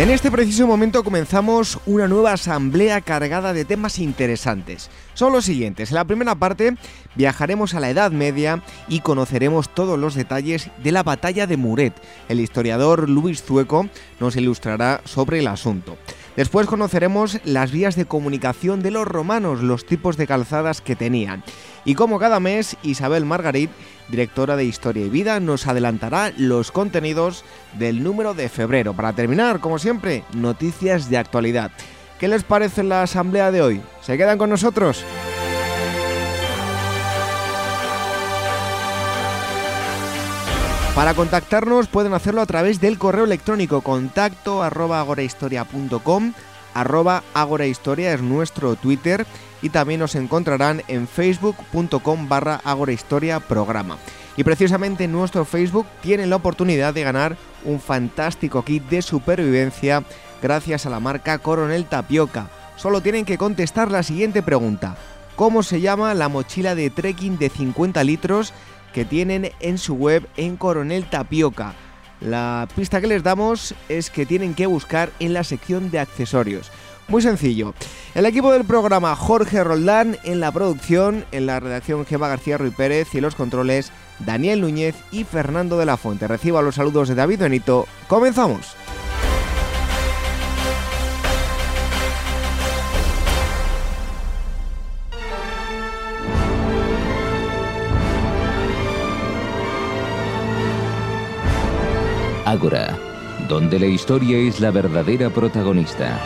[0.00, 4.88] En este preciso momento comenzamos una nueva asamblea cargada de temas interesantes.
[5.12, 5.90] Son los siguientes.
[5.90, 6.74] En la primera parte
[7.16, 11.92] viajaremos a la Edad Media y conoceremos todos los detalles de la batalla de Muret.
[12.30, 15.98] El historiador Luis Zueco nos ilustrará sobre el asunto.
[16.34, 21.44] Después conoceremos las vías de comunicación de los romanos, los tipos de calzadas que tenían.
[21.84, 23.70] Y como cada mes, Isabel Margarit,
[24.08, 27.44] directora de Historia y Vida, nos adelantará los contenidos
[27.78, 28.94] del número de febrero.
[28.94, 31.70] Para terminar, como siempre, noticias de actualidad.
[32.18, 33.80] ¿Qué les parece la asamblea de hoy?
[34.02, 35.04] ¿Se quedan con nosotros?
[40.94, 44.62] Para contactarnos pueden hacerlo a través del correo electrónico contacto
[46.74, 49.26] arroba agorahistoria es nuestro Twitter
[49.62, 53.98] y también nos encontrarán en facebook.com barra agorahistoria programa.
[54.36, 60.02] Y precisamente en nuestro Facebook tienen la oportunidad de ganar un fantástico kit de supervivencia
[60.40, 62.48] gracias a la marca Coronel Tapioca.
[62.76, 64.96] Solo tienen que contestar la siguiente pregunta.
[65.36, 68.52] ¿Cómo se llama la mochila de trekking de 50 litros
[68.94, 71.74] que tienen en su web en Coronel Tapioca?
[72.20, 76.70] La pista que les damos es que tienen que buscar en la sección de accesorios.
[77.08, 77.74] Muy sencillo.
[78.14, 82.74] El equipo del programa Jorge Roldán en la producción, en la redacción Gema García Ruiz
[82.74, 83.90] Pérez y los controles
[84.20, 86.28] Daniel Núñez y Fernando de la Fuente.
[86.28, 87.86] Reciba los saludos de David Benito.
[88.06, 88.76] ¡Comenzamos!
[102.50, 102.98] Ágora,
[103.48, 106.18] donde la historia es la verdadera protagonista.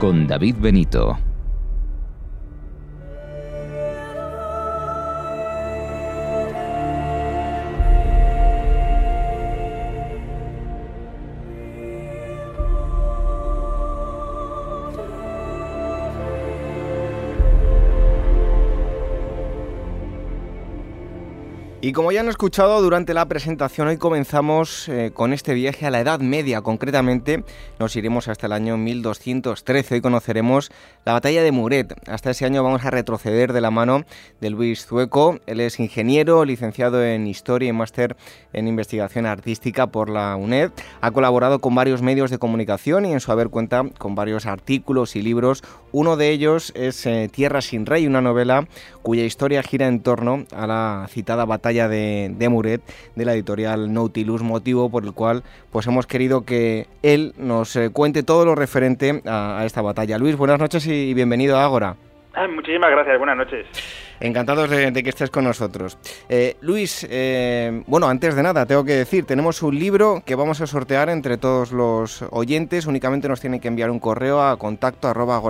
[0.00, 1.29] Con David Benito.
[21.90, 25.90] Y como ya han escuchado durante la presentación, hoy comenzamos eh, con este viaje a
[25.90, 26.62] la Edad Media.
[26.62, 27.42] Concretamente,
[27.80, 29.96] nos iremos hasta el año 1213.
[29.96, 30.70] Hoy conoceremos
[31.04, 31.92] la batalla de Muret.
[32.08, 34.04] Hasta ese año vamos a retroceder de la mano
[34.40, 35.40] de Luis Zueco.
[35.46, 38.16] Él es ingeniero, licenciado en Historia y máster
[38.52, 40.70] en Investigación Artística por la UNED.
[41.00, 45.16] Ha colaborado con varios medios de comunicación y en su haber cuenta con varios artículos
[45.16, 45.64] y libros.
[45.90, 48.68] Uno de ellos es eh, Tierra sin Rey, una novela
[49.02, 52.82] cuya historia gira en torno a la citada batalla de, Muret
[53.14, 57.90] de la editorial Nautilus, motivo por el cual pues hemos querido que él nos eh,
[57.90, 60.18] cuente todo lo referente a, esta batalla.
[60.18, 61.96] Luis, buenas noches y bienvenido a Ágora.
[62.34, 63.66] Ah, muchísimas gracias, buenas noches.
[64.22, 65.96] Encantados de, que estés con nosotros.
[66.28, 70.60] Eh, Luis, eh, bueno, antes de nada, tengo que decir, tenemos un libro que vamos
[70.60, 72.84] a sortear entre todos los oyentes.
[72.84, 75.40] Únicamente nos tienen que enviar un correo a contacto arroba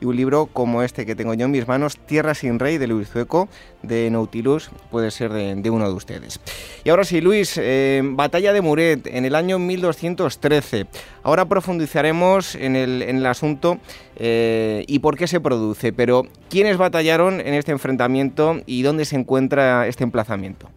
[0.00, 2.86] y un libro como este que tengo yo en mis manos, Tierra sin Rey, de
[2.86, 3.48] Luis Zueco,
[3.82, 6.40] de Nautilus, puede ser de, uno de ustedes.
[6.82, 10.86] Y ahora sí, Luis, eh, Batalla de Muret en el año 1213.
[11.24, 13.78] Ahora profundizaremos en el, en el asunto
[14.20, 19.86] y por qué se produce, pero ¿quiénes batallaron en este enfrentamiento y dónde se encuentra
[19.88, 20.68] este emplazamiento?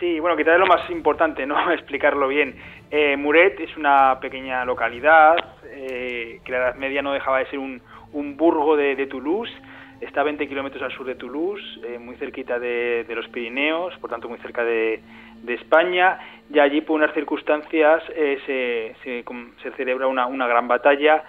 [0.00, 1.70] Sí, bueno, quizás es lo más importante, ¿no?
[1.72, 2.54] Explicarlo bien.
[2.90, 7.58] Eh, Muret es una pequeña localidad eh, que la Edad Media no dejaba de ser
[7.58, 7.82] un,
[8.36, 9.52] burgo de, Toulouse.
[10.00, 14.08] Está a 20 kilómetros al sur de Toulouse, eh, muy cerquita de, los Pirineos, por
[14.08, 15.02] tanto muy cerca de,
[15.48, 16.18] España.
[16.52, 18.02] Y allí, por unas circunstancias,
[18.46, 21.24] se, se, celebra una, una gran batalla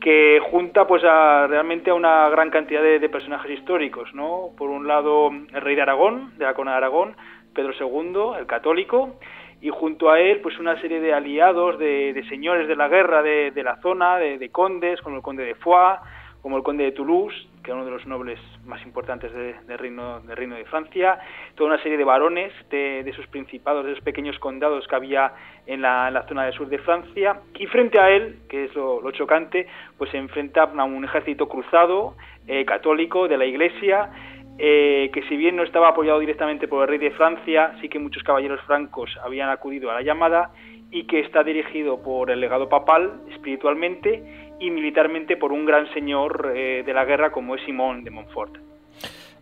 [0.00, 4.50] que junta pues a, realmente a una gran cantidad de, personajes históricos, ¿no?
[4.56, 7.16] Por un lado el rey de Aragón, de la corona de Aragón,
[7.54, 9.16] Pedro II, el católico,
[9.60, 13.62] y junto a él pues una serie de aliados, de, señores de la guerra de,
[13.62, 16.00] la zona, de, condes, como el conde de Foix,
[16.42, 20.20] como el conde de Toulouse, que era uno de los nobles más importantes del reino,
[20.20, 21.18] del reino de Francia,
[21.54, 25.32] toda una serie de varones de, de sus principados, de esos pequeños condados que había
[25.66, 29.66] en la, zona del sur de Francia, y frente a él, que es lo, chocante,
[29.98, 32.16] pues se enfrenta a un ejército cruzado,
[32.46, 34.10] eh, católico, de la Iglesia,
[34.58, 37.98] eh, que si bien no estaba apoyado directamente por el rey de Francia, sí que
[37.98, 40.50] muchos caballeros francos habían acudido a la llamada
[40.90, 46.52] y que está dirigido por el legado papal espiritualmente y militarmente por un gran señor
[46.54, 48.58] eh, de la guerra como es Simón de Montfort.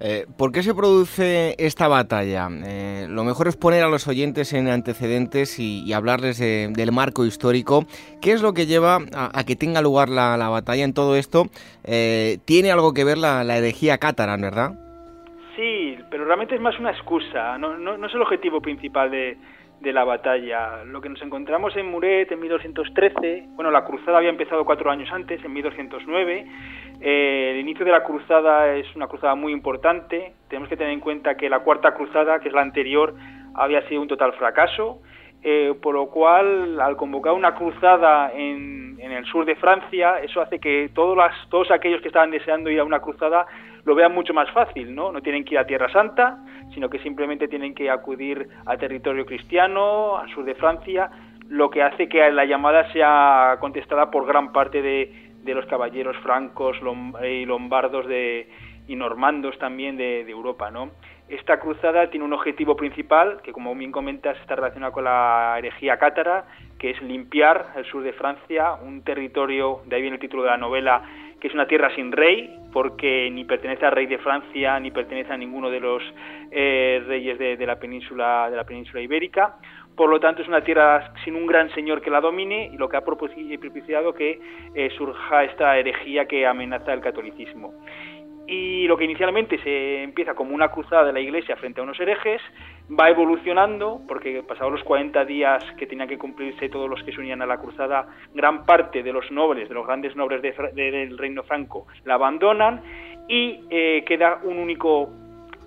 [0.01, 2.49] Eh, ¿Por qué se produce esta batalla?
[2.49, 7.85] lo mejor es poner a los oyentes en antecedentes y, hablarles del marco histórico.
[8.23, 11.47] ¿Qué es lo que lleva a, que tenga lugar la, batalla en todo esto?
[11.83, 14.79] tiene algo que ver la, la herejía cátara, ¿verdad?
[15.59, 19.37] Sí, pero realmente es más una excusa, no, no, es el objetivo principal de,
[19.81, 20.85] la batalla.
[20.85, 25.09] Lo que nos encontramos en Muret en 1213, bueno, la cruzada había empezado cuatro años
[25.13, 26.47] antes, en 1209.
[27.01, 30.33] Eh, el inicio de la cruzada es una cruzada muy importante.
[30.49, 33.15] Tenemos que tener en cuenta que la cuarta cruzada, que es la anterior,
[33.55, 35.01] había sido un total fracaso.
[35.43, 40.41] Eh, por lo cual, al convocar una cruzada en, en, el sur de Francia, eso
[40.41, 43.47] hace que todos, las, todos aquellos que estaban deseando ir a una cruzada
[43.85, 45.13] lo vean mucho más fácil, ¿no?
[45.13, 46.39] No tienen que ir a Tierra Santa,
[46.75, 51.11] sino que simplemente tienen que acudir a territorio cristiano, al sur de Francia,
[51.49, 56.77] lo que hace que la llamada sea contestada por gran parte de, los caballeros francos
[57.27, 58.51] y lombardos de,
[58.87, 60.91] y normandos también de, Europa, ¿no?
[61.29, 65.99] Esta cruzada tiene un objetivo principal, que como bien comentas está relacionado con la herejía
[65.99, 66.47] cátara,
[66.79, 70.51] que es limpiar el sur de Francia, un territorio, de ahí viene el título de
[70.51, 71.03] la novela,
[71.39, 75.33] que es una tierra sin rey, porque ni pertenece al rey de Francia ni pertenece
[75.33, 76.03] a ninguno de los
[76.51, 79.57] eh, reyes de, la península de la península ibérica.
[79.97, 82.89] Por lo tanto, es una tierra sin un gran señor que la domine y lo
[82.89, 84.41] que ha propiciado que
[84.75, 87.75] eh, surja esta herejía que amenaza el catolicismo
[88.49, 92.01] y lo que inicialmente se empieza como una cruzada de la Iglesia frente a unos
[92.01, 92.41] herejes
[92.99, 97.21] va evolucionando porque pasados los 40 días que tenían que cumplirse todos los que se
[97.21, 101.43] unían a la cruzada gran parte de los nobles de los grandes nobles del reino
[101.43, 102.81] franco la abandonan
[103.29, 105.11] y eh, queda un único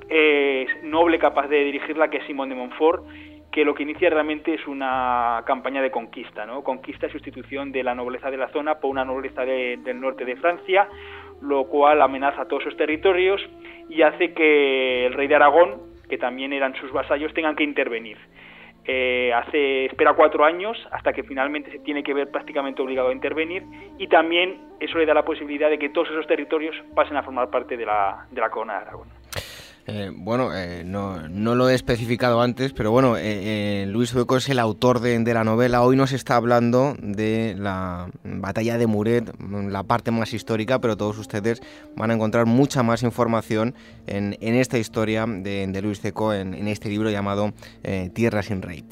[0.10, 3.06] eh, noble capaz de dirigirla que es Simón de Montfort
[3.52, 6.64] que lo que inicia realmente es una campaña de conquista, ¿no?
[6.64, 10.38] Conquista y sustitución de la nobleza de la zona por una nobleza del norte de
[10.38, 10.88] Francia,
[11.42, 13.42] lo cual amenaza a todos sus territorios
[13.90, 18.18] y hace que el rey de Aragón, que también eran sus vasallos, tengan que intervenir.
[18.86, 23.14] Eh, hace espera cuatro años hasta que finalmente se tiene que ver prácticamente obligado a
[23.14, 23.64] intervenir
[24.00, 27.52] y también eso le da la posibilidad de que todos esos territorios pasen a formar
[27.52, 29.21] parte de la, de la corona de Aragón.
[29.94, 34.58] Eh, bueno, eh, no, lo he especificado antes, pero bueno, eh, Luis Hueco es el
[34.58, 35.82] autor de, la novela.
[35.82, 41.18] Hoy nos está hablando de la batalla de Muret, la parte más histórica, pero todos
[41.18, 41.62] ustedes
[41.98, 43.76] van a encontrar mucha más información
[44.08, 47.52] en, esta historia de, Luis Seco, en, este libro llamado
[48.14, 48.86] Tierra sin Rey.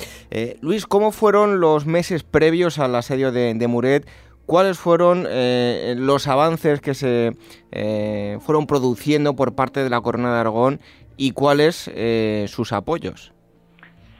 [0.60, 4.06] Luis, ¿cómo fueron los meses previos al asedio de Muret?
[4.50, 7.34] ¿Cuáles fueron eh, los avances que se
[7.72, 10.80] eh, fueron produciendo por parte de la Corona de Aragón
[11.18, 13.32] y cuáles eh, sus apoyos?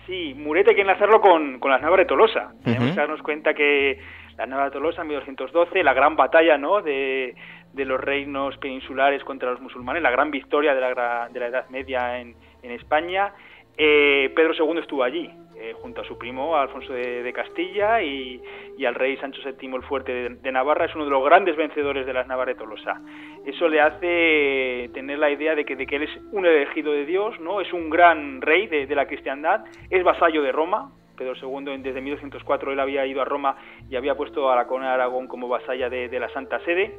[0.06, 2.54] Sí, Muret hay que enlazarlo con, con las Navas de Tolosa.
[2.64, 4.00] Tenemos que darnos cuenta que
[4.38, 6.84] la Navas de Tolosa en 1212, la gran batalla ¿no?
[6.84, 7.34] de,
[7.74, 12.20] los reinos peninsulares contra los musulmanes, la gran victoria de la, de la Edad Media
[12.20, 13.34] en, en España,
[13.76, 15.32] Pedro II estuvo allí.
[15.62, 18.42] Eh, junto a su primo Alfonso de, Castilla y,
[18.86, 22.14] al rey Sancho VII el Fuerte de, Navarra, es uno de los grandes vencedores de
[22.14, 23.02] las Navarra de Tolosa.
[23.46, 27.06] Eso le hace tener la idea de que, de que él es un elegido de
[27.06, 27.60] Dios, ¿no?
[27.60, 32.72] es un gran rey de, la cristiandad, es vasallo de Roma, Pedro II desde 1204
[32.72, 33.58] él había ido a Roma
[33.90, 36.96] y había puesto a la corona de Aragón como vasalla de, la Santa Sede.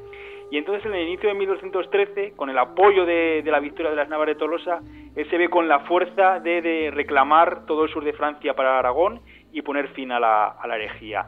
[0.50, 4.08] Y entonces en el inicio de 1213, con el apoyo de, la victoria de las
[4.08, 4.80] Navas de Tolosa,
[5.14, 9.20] él se ve con la fuerza de, reclamar todo el sur de Francia para Aragón
[9.52, 11.26] y poner fin a la, herejía.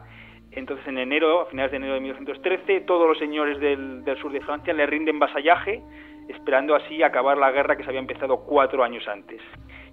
[0.51, 4.31] Entonces en enero, a finales de enero de 1213, todos los señores del, del sur
[4.31, 5.81] de Francia le rinden vasallaje,
[6.27, 9.41] esperando así acabar la guerra que se había empezado cuatro años antes.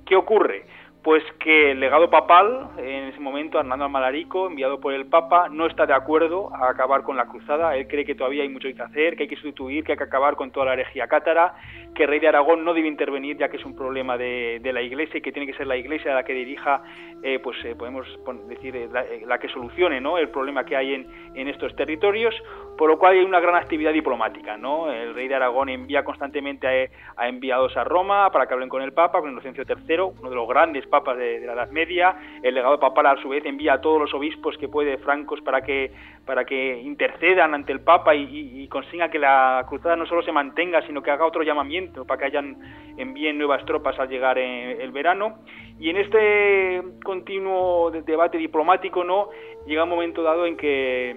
[0.05, 0.65] ¿Qué ocurre?
[1.03, 5.67] Pues que el legado papal, en ese momento Hernando Almalarico, enviado por el Papa, no
[5.67, 7.75] está de acuerdo a acabar con la cruzada.
[7.77, 10.05] Él cree que todavía hay mucho que hacer, que hay que sustituir, que hay que
[10.05, 11.55] acabar con toda la herejía cátara,
[11.95, 14.83] que el rey de Aragón no debe intervenir ya que es un problema de, la
[14.83, 16.83] Iglesia y que tiene que ser la Iglesia la que dirija,
[17.23, 18.07] eh, pues eh, podemos
[18.47, 18.89] decir, eh,
[19.27, 20.19] la, que solucione ¿no?
[20.19, 22.35] el problema que hay en, en estos territorios,
[22.77, 24.57] por lo cual hay una gran actividad diplomática.
[24.57, 24.93] ¿no?
[24.93, 28.93] El rey de Aragón envía constantemente a, enviados a Roma para que hablen con el
[28.93, 32.17] Papa, con Inocencio III, uno de los grandes papas de, la Edad Media.
[32.43, 35.63] El legado papal a su vez envía a todos los obispos que puede francos para
[35.63, 35.93] que
[36.27, 40.87] para que intercedan ante el Papa y, consiga que la cruzada no solo se mantenga,
[40.87, 42.57] sino que haga otro llamamiento para que hayan
[42.97, 45.39] envíen nuevas tropas al llegar el verano.
[45.81, 49.31] Y en este continuo debate diplomático, no
[49.67, 51.17] llega un momento dado en que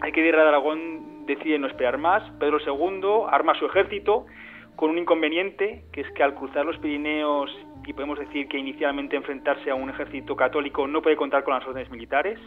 [0.00, 2.22] hay que a Aragón decide no esperar más.
[2.40, 4.26] Pedro II arma su ejército
[4.76, 7.50] con un inconveniente, que es que al cruzar los Pirineos,
[7.86, 11.66] y podemos decir que inicialmente enfrentarse a un ejército católico no puede contar con las
[11.66, 12.38] órdenes militares,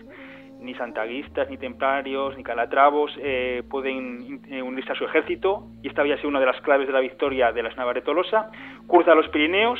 [0.59, 6.01] ni santaguistas, ni templarios, ni calatravos eh, pueden eh, unirse a su ejército, y esta
[6.01, 8.49] había sido una de las claves de la victoria de las Navarre Tolosa.
[8.87, 9.79] Cruza los Pirineos,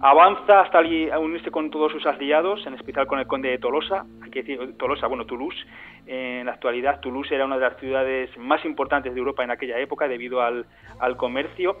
[0.00, 0.80] avanza hasta
[1.18, 4.76] unirse con todos sus aliados, en especial con el conde de Tolosa, hay que decir,
[4.78, 5.64] Tolosa, bueno, Toulouse.
[6.06, 9.78] En la actualidad, Toulouse era una de las ciudades más importantes de Europa en aquella
[9.78, 10.66] época debido al,
[11.00, 11.78] al comercio.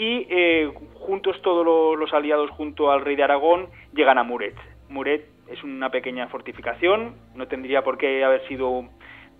[0.00, 4.54] Y eh, juntos todos los aliados, junto al rey de Aragón, llegan a Muret.
[4.88, 8.88] Muret es una pequeña fortificación, no tendría por qué haber sido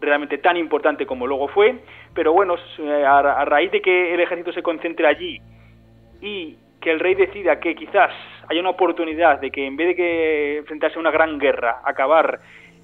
[0.02, 1.76] realmente tan importante como luego fue,
[2.14, 2.56] pero bueno,
[3.06, 5.40] a, raíz de que el ejército se concentre allí
[6.20, 8.12] y que el rey decida que quizás
[8.46, 12.38] haya una oportunidad de que en vez de que enfrentarse a una gran guerra, acabar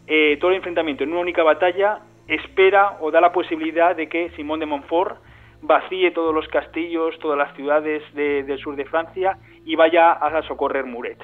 [0.06, 4.30] eh, todo el enfrentamiento en una única batalla, espera o da la posibilidad de que
[4.30, 5.18] Simón de Montfort
[5.66, 10.87] vacíe todos los castillos, todas las ciudades del sur de Francia y vaya a socorrer
[10.87, 11.18] Muret.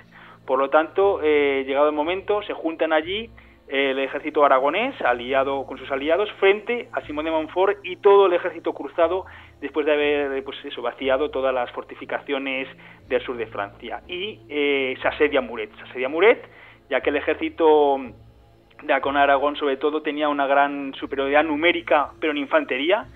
[0.46, 3.30] Por lo tanto, eh, llegado el momento, se juntan allí
[3.68, 8.34] el ejército aragonés, aliado con sus aliados, frente a Simón de Montfort y todo el
[8.34, 9.25] ejército cruzado
[9.61, 12.68] después de haber pues eso, vaciado todas las fortificaciones
[13.08, 14.02] del sur de Francia.
[14.08, 15.75] Y eh, se asedia Muret.
[15.76, 16.44] Se asedia Muret,
[16.90, 17.99] ya que el ejército
[18.82, 23.06] de Aragón, sobre todo, tenía una gran superioridad numérica, pero en infantería.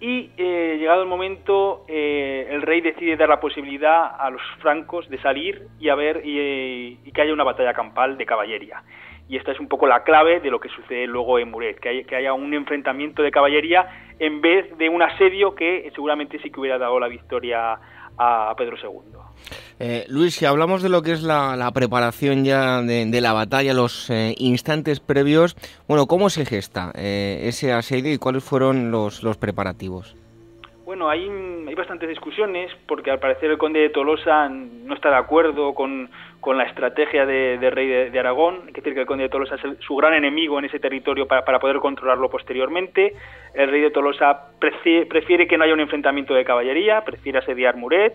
[0.00, 5.08] Y eh, llegado el momento, eh, el rey decide dar la posibilidad a los francos
[5.10, 8.82] de salir y a ver y, y que haya una batalla campal de caballería
[9.30, 12.02] y esta es un poco la clave de lo que sucede luego en Muret, que,
[12.02, 13.86] que haya un enfrentamiento de caballería
[14.18, 17.78] en vez de un asedio que seguramente sí que hubiera dado la victoria
[18.18, 19.69] a Pedro II.
[19.82, 24.10] Eh, Luis, si hablamos de lo que es la, preparación ya de, la batalla, los
[24.10, 25.56] eh, instantes previos,
[25.88, 30.14] bueno, ¿cómo se gesta eh, ese asedio y cuáles fueron los, los preparativos?
[30.84, 31.26] Bueno, hay
[31.74, 36.10] bastantes discusiones porque al parecer el conde de Tolosa no está de acuerdo con,
[36.40, 38.66] con la estrategia de, rey de, Aragón.
[38.66, 41.58] Que decir que el conde de Tolosa es su gran enemigo en ese territorio para,
[41.58, 43.14] poder controlarlo posteriormente.
[43.54, 48.14] El rey de Tolosa prefiere, que no haya un enfrentamiento de caballería, prefiere asediar Muret,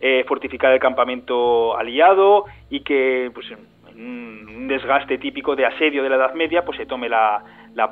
[0.00, 3.46] eh, fortificar el campamento aliado y que pues,
[3.94, 7.42] un desgaste típico de asedio de la Edad Media pues se tome la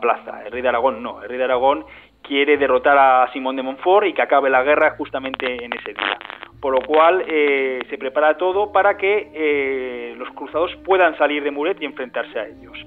[0.01, 0.43] plaza.
[0.45, 1.85] El rey de Aragón no, el rey de Aragón
[2.23, 6.19] quiere derrotar a Simón de Montfort y que acabe la guerra justamente en ese día.
[6.63, 11.51] Por lo cual eh, se prepara todo para que eh, los cruzados puedan salir de
[11.51, 12.79] Muret y enfrentarse a ellos.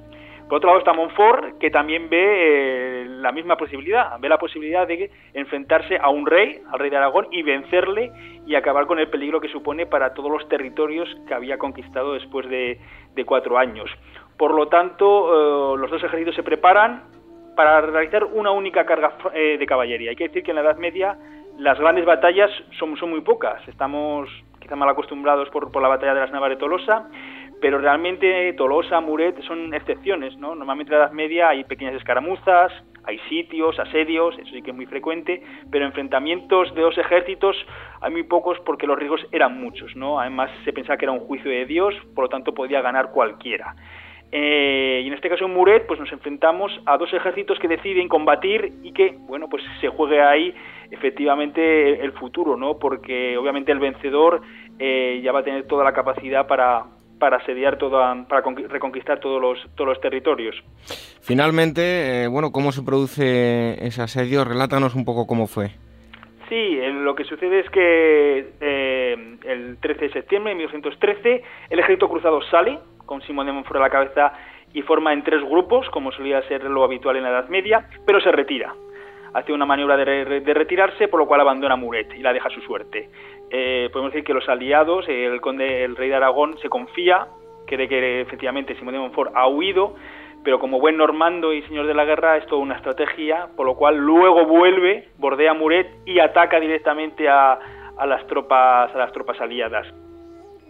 [0.48, 4.88] Por otro lado está Montfort, que también ve eh, la misma posibilidad, ve la posibilidad
[4.88, 8.12] de enfrentarse a un rey, al rey de Aragón, y vencerle
[8.48, 12.48] y acabar con el peligro que supone para todos los territorios que había conquistado después
[12.48, 12.80] de,
[13.14, 13.92] de cuatro años.
[14.38, 17.04] Por lo tanto, los dos ejércitos se preparan,
[17.56, 20.12] para realizar una única carga eh, de caballería.
[20.12, 21.18] Hay que decir que en la Edad Media
[21.58, 23.66] las grandes batallas son, muy pocas.
[23.68, 27.08] Estamos quizá mal acostumbrados por, por la batalla de las Navas de Tolosa,
[27.62, 30.36] pero realmente Tolosa, Muret son excepciones.
[30.38, 30.56] ¿no?
[30.56, 32.72] Normalmente en la Edad Media hay pequeñas escaramuzas,
[33.06, 37.56] hay sitios, asedios, eso sí que es muy frecuente, pero enfrentamientos de dos ejércitos
[38.02, 39.96] hay muy pocos porque los riesgos eran muchos.
[39.96, 40.20] ¿no?
[40.20, 43.76] Además se pensaba que era un juicio de Dios, por lo tanto podía ganar cualquiera.
[44.32, 48.10] Eh, y en este caso en Muret pues nos enfrentamos a dos ejércitos que deciden
[48.10, 50.54] combatir y que bueno pues se juegue ahí
[50.90, 54.42] efectivamente el futuro no porque obviamente el vencedor
[54.80, 56.86] eh, ya va a tener toda la capacidad para
[57.20, 60.56] para asediar toda, para reconquistar todos los todos los territorios.
[61.22, 65.70] Finalmente eh, bueno cómo se produce ese asedio relátanos un poco cómo fue.
[66.50, 68.40] Sí, lo que sucede es que
[69.46, 73.84] el 13 de septiembre de 1913 el ejército cruzado sale con Simón de Montfort a
[73.84, 74.34] la cabeza
[74.74, 78.20] y forma en tres grupos, como solía ser lo habitual en la Edad Media, pero
[78.20, 78.74] se retira.
[79.34, 82.62] Hace una maniobra de, retirarse, por lo cual abandona Muret y la deja a su
[82.62, 83.10] suerte.
[83.50, 87.28] Eh, podemos decir que los aliados, el conde, el rey de Aragón, se confía,
[87.66, 89.96] cree que efectivamente Simón de Montfort ha huido,
[90.44, 93.76] pero como buen normando y señor de la guerra es toda una estrategia, por lo
[93.76, 97.60] cual luego vuelve, bordea Muret y ataca directamente a,
[97.98, 99.88] a las tropas a las tropas aliadas.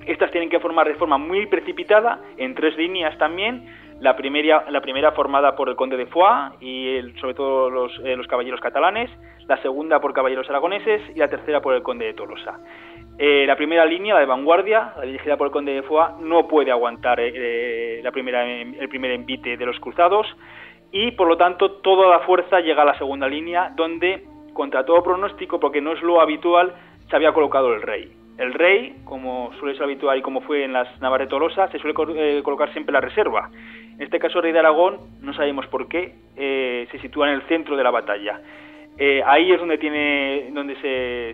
[0.05, 3.65] Estas tienen que formar de forma muy precipitada, en tres líneas también.
[3.99, 8.15] La primera, la primera formada por el conde de Foix y sobre todo los, eh,
[8.15, 9.09] los, caballeros catalanes,
[9.47, 12.59] la segunda por caballeros aragoneses y la tercera por el conde de Tolosa.
[13.17, 16.45] Eh, la primera línea, la de vanguardia, la dirigida por el conde de Foix, no
[16.47, 18.11] puede aguantar eh, el
[18.89, 20.27] primer envite de los cruzados
[20.91, 25.03] y por lo tanto toda la fuerza llega a la segunda línea donde, contra todo
[25.03, 26.73] pronóstico, porque no es lo habitual,
[27.09, 28.24] se había colocado el rey.
[28.37, 31.95] El rey, como suele ser habitual y como fue en las Navarre Tolosa, se suele
[32.17, 33.49] eh, colocar siempre la reserva.
[33.95, 37.35] En este caso, el rey de Aragón, no sabemos por qué, eh, se sitúa en
[37.35, 38.41] el centro de la batalla.
[38.97, 40.75] Eh, ahí es donde tiene, donde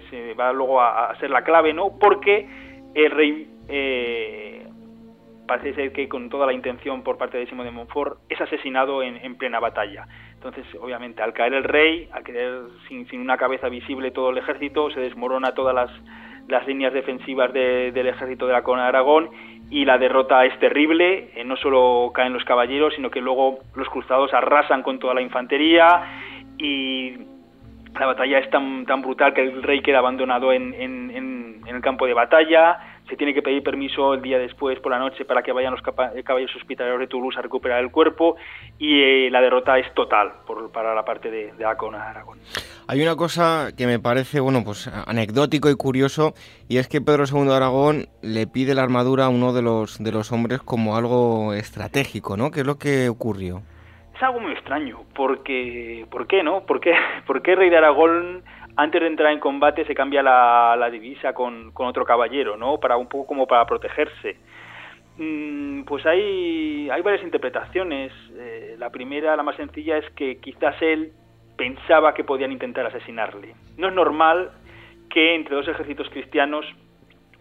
[0.10, 1.98] se, va luego a, ser la clave, ¿no?
[2.00, 2.48] Porque
[2.96, 4.66] el rey eh,
[5.48, 9.04] parece ser que con toda la intención por parte de Simón de Montfort es asesinado
[9.04, 10.08] en, plena batalla.
[10.34, 14.90] Entonces, obviamente, al caer el rey, al caer sin, una cabeza visible todo el ejército,
[14.90, 15.92] se desmorona todas las,
[16.52, 19.30] las líneas defensivas del ejército de la corona de Aragón
[19.72, 21.32] y la derrota es terrible.
[21.36, 25.22] Eh, no solo caen los caballeros, sino que luego los cruzados arrasan con toda la
[25.22, 26.04] infantería
[26.58, 27.18] y
[28.00, 32.06] la batalla es tan, tan brutal que el rey queda abandonado en, en, el campo
[32.06, 35.54] de batalla, se tiene que pedir permiso el día después por la noche para que
[35.54, 35.82] vayan los
[36.14, 38.36] eh, caballeros hospitalarios de Toulouse a recuperar el cuerpo
[38.78, 42.40] y eh, la derrota es total por, para la parte de, de Aragón.
[42.92, 46.34] Hay una cosa que me parece bueno pues anecdótico y curioso
[46.68, 50.04] y es que Pedro II de Aragón le pide la armadura a uno de los
[50.04, 52.52] de los hombres como algo estratégico, ¿no?
[52.52, 53.62] ¿Qué es lo que ocurrió?
[54.20, 56.66] algo muy extraño, porque, ¿por qué no?
[56.66, 56.94] ¿Por qué,
[57.26, 58.44] por qué Rey de Aragón
[58.76, 62.78] antes de entrar en combate se cambia la, la divisa con, con, otro caballero, ¿no?
[62.78, 64.36] Para un poco como para protegerse.
[65.18, 68.12] Mm, pues hay, hay varias interpretaciones.
[68.36, 71.14] Eh, la primera, la más sencilla, es que quizás él
[71.62, 73.54] pensaba que podían intentar asesinarle.
[73.78, 74.50] No es normal
[75.12, 76.66] que entre dos ejércitos cristianos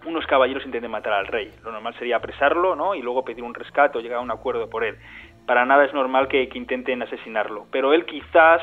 [0.05, 1.51] unos caballeros intenten matar al rey.
[1.65, 2.95] Lo normal sería apresarlo, ¿no?
[2.95, 4.99] Y luego pedir un rescate o llegar a un acuerdo por él
[5.47, 7.67] para nada es normal que, intenten asesinarlo.
[7.73, 8.63] Pero él quizás,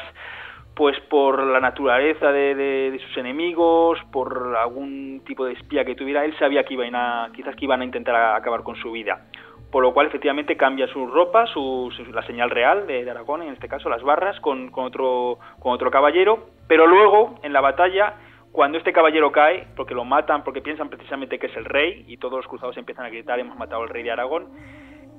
[0.75, 6.33] pues por la naturaleza de, sus enemigos, por algún tipo de espía que tuviera, él
[6.37, 9.25] sabía que iban a, quizás que iban a intentar acabar con su vida.
[9.71, 13.67] Por lo cual, efectivamente, cambia su ropa, su, la señal real de, Aragón, en este
[13.67, 16.47] caso las barras, con, otro, con otro caballero.
[16.67, 18.15] Pero luego, en la batalla,
[18.51, 22.17] cuando este caballero cae, porque lo matan, porque piensan precisamente que es el rey, y
[22.17, 24.47] todos los cruzados empiezan a gritar, hemos matado al rey de Aragón,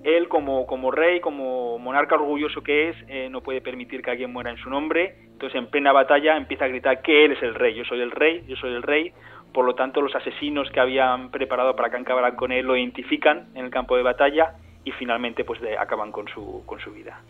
[0.05, 4.33] él como, como rey, como monarca orgulloso que es, eh, no puede permitir que alguien
[4.33, 7.55] muera en su nombre, entonces en plena batalla empieza a gritar que él es el
[7.55, 9.12] rey, yo soy el rey, yo soy el rey,
[9.52, 13.47] por lo tanto los asesinos que habían preparado para que acabaran con él lo identifican
[13.54, 17.21] en el campo de batalla y finalmente pues acaban con su, con su vida.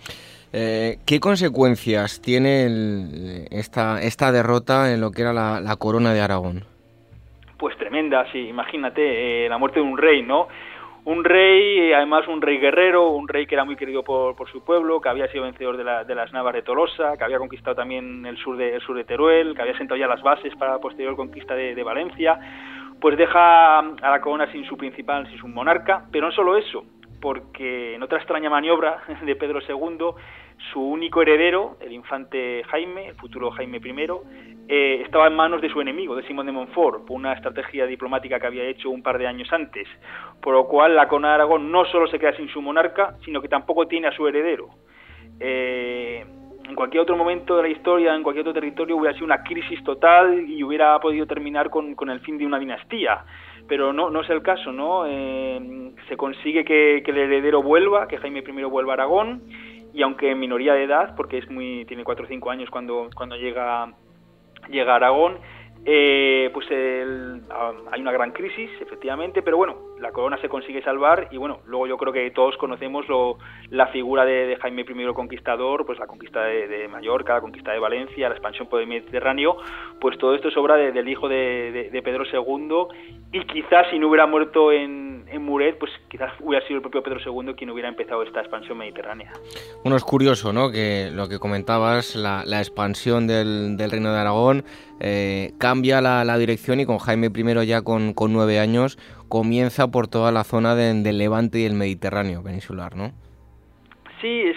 [0.53, 6.65] Eh, ¿Qué consecuencias tiene esta, esta derrota en lo que era la, corona de Aragón?
[7.59, 10.49] Pues tremenda, sí, imagínate, eh, la muerte de un rey, ¿no?
[11.09, 14.63] Un rey, además un rey guerrero, un rey que era muy querido por, por su
[14.63, 18.27] pueblo, que había sido vencedor de, de, las Navas de Tolosa, que había conquistado también
[18.27, 21.17] el sur de, sur de Teruel, que había sentado ya las bases para la posterior
[21.17, 22.39] conquista de, Valencia,
[23.01, 26.85] pues deja a la corona sin su principal, sin su monarca, pero no solo eso,
[27.23, 30.11] porque en otra extraña maniobra de Pedro II,
[30.73, 34.07] su único heredero, el infante Jaime, el futuro Jaime I,
[34.69, 38.39] eh, estaba en manos de su enemigo, de Simón de Montfort, por una estrategia diplomática
[38.39, 39.89] que había hecho un par de años antes,
[40.43, 43.41] por lo cual la corona de Aragón no solo se queda sin su monarca, sino
[43.41, 44.69] que tampoco tiene a su heredero.
[45.41, 46.25] Eh,
[46.69, 49.83] en cualquier otro momento de la historia, en cualquier otro territorio, hubiera sido una crisis
[49.85, 53.25] total y hubiera podido terminar con, el fin de una dinastía.
[53.67, 55.05] Pero no, no es el caso, ¿no?
[55.07, 59.43] Eh, se consigue que, el heredero vuelva, que Jaime I vuelva a Aragón,
[59.99, 63.11] y aunque en minoría de edad, porque es muy tiene 4 o 5 años cuando,
[63.17, 63.93] cuando llega
[64.69, 65.39] llega Aragón,
[65.85, 66.69] eh, pues
[67.51, 71.61] ah, hay una gran crisis, efectivamente, pero bueno, la corona se consigue salvar y bueno,
[71.67, 73.39] luego yo creo que todos conocemos lo,
[73.71, 78.29] la figura de, Jaime I Conquistador, pues la conquista de, Mallorca, la conquista de Valencia,
[78.29, 79.57] la expansión por el Mediterráneo,
[80.01, 82.87] pues todo esto es obra del hijo de, Pedro II
[83.33, 85.09] y quizás si no hubiera muerto en,
[85.41, 89.33] Muret, pues quizás hubiera sido el propio Pedro II quien hubiera empezado esta expansión mediterránea.
[89.85, 90.71] Bueno, es curioso, ¿no?
[90.71, 94.65] Que lo que comentabas, la, expansión del, del Reino de Aragón,
[95.01, 100.33] eh, cambia la, dirección y con Jaime I ya con nueve años comienza por toda
[100.33, 103.13] la zona del Levante y el Mediterráneo peninsular, ¿no?
[104.21, 104.57] Sí, es,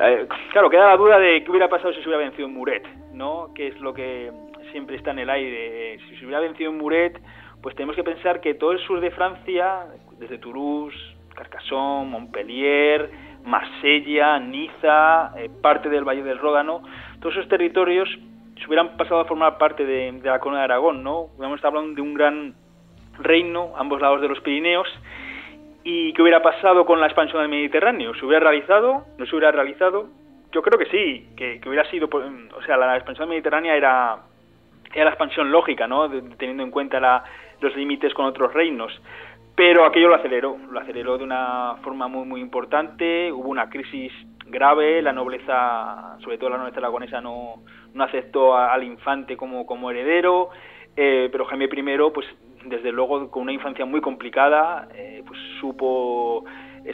[0.00, 2.86] eh, claro, queda la duda de qué hubiera pasado si se hubiera vencido en Muret,
[3.12, 3.52] ¿no?
[3.54, 4.30] Que es lo que
[4.72, 5.98] siempre está en el aire.
[6.08, 7.20] Si se hubiera vencido en Muret,
[7.62, 9.86] pues tenemos que pensar que todo el sur de Francia,
[10.18, 10.96] desde Toulouse,
[11.34, 13.10] Carcassonne, Montpellier,
[13.44, 16.82] Marsella, Niza, eh, parte del Valle del Ródano,
[17.20, 18.08] todos esos territorios
[18.58, 21.28] se hubieran pasado a formar parte de, de la corona de Aragón, ¿no?
[21.36, 22.54] Hubiéramos hablando de un gran
[23.18, 24.88] reino, ambos lados de los Pirineos,
[25.84, 28.14] y qué hubiera pasado con la expansión del Mediterráneo.
[28.14, 29.04] ¿Se hubiera realizado?
[29.18, 30.08] ¿No se hubiera realizado?
[30.50, 34.18] Yo creo que sí, que, hubiera sido, o sea, la expansión mediterránea era,
[34.94, 36.08] era la expansión lógica, ¿no?
[36.36, 37.24] teniendo en cuenta la,
[37.60, 38.92] los límites con otros reinos.
[39.56, 43.32] Pero aquello lo aceleró, lo aceleró de una forma muy, muy importante.
[43.32, 44.12] Hubo una crisis
[44.46, 49.90] grave, la nobleza, sobre todo la nobleza aragonesa, no, no aceptó al infante como, como
[49.90, 50.50] heredero.
[50.96, 52.26] Eh, pero Jaime I, pues
[52.64, 56.44] desde luego con una infancia muy complicada, eh, pues supo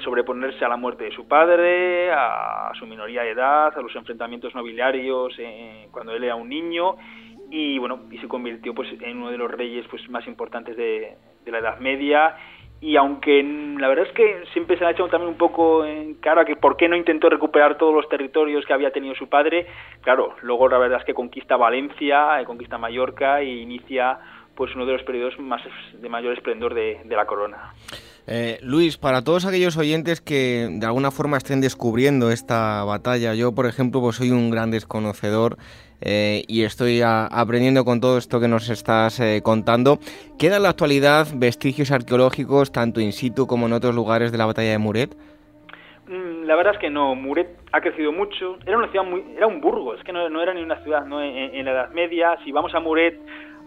[0.05, 4.55] sobreponerse a la muerte de su padre, a, su minoría de edad, a los enfrentamientos
[4.55, 5.37] nobiliarios
[5.91, 6.95] cuando él era un niño
[7.51, 11.17] y bueno y se convirtió pues en uno de los reyes pues más importantes de,
[11.47, 12.37] la Edad Media.
[12.81, 13.43] Y aunque
[13.79, 16.79] la verdad es que siempre se ha hecho también un poco en cara que por
[16.79, 19.67] qué no intentó recuperar todos los territorios que había tenido su padre,
[20.01, 24.19] claro, luego la verdad es que conquista Valencia, eh, conquista Mallorca e inicia
[24.61, 25.63] pues uno de los periodos más
[26.03, 27.73] de mayor esplendor de, la corona.
[28.27, 33.55] Eh, Luis, para todos aquellos oyentes que de alguna forma estén descubriendo esta batalla, yo
[33.55, 35.57] por ejemplo pues soy un gran desconocedor
[36.03, 39.99] eh, y estoy aprendiendo con todo esto que nos estás eh, contando.
[40.39, 44.45] ¿Quedan en la actualidad vestigios arqueológicos tanto in situ como en otros lugares de la
[44.45, 45.17] batalla de Muret?
[46.07, 49.47] Mm, la verdad es que no, Muret ha crecido mucho, era una ciudad muy, era
[49.47, 51.23] un burgo, es que no, era ni una ciudad, ¿no?
[51.23, 53.19] En, la Edad Media, si vamos a Muret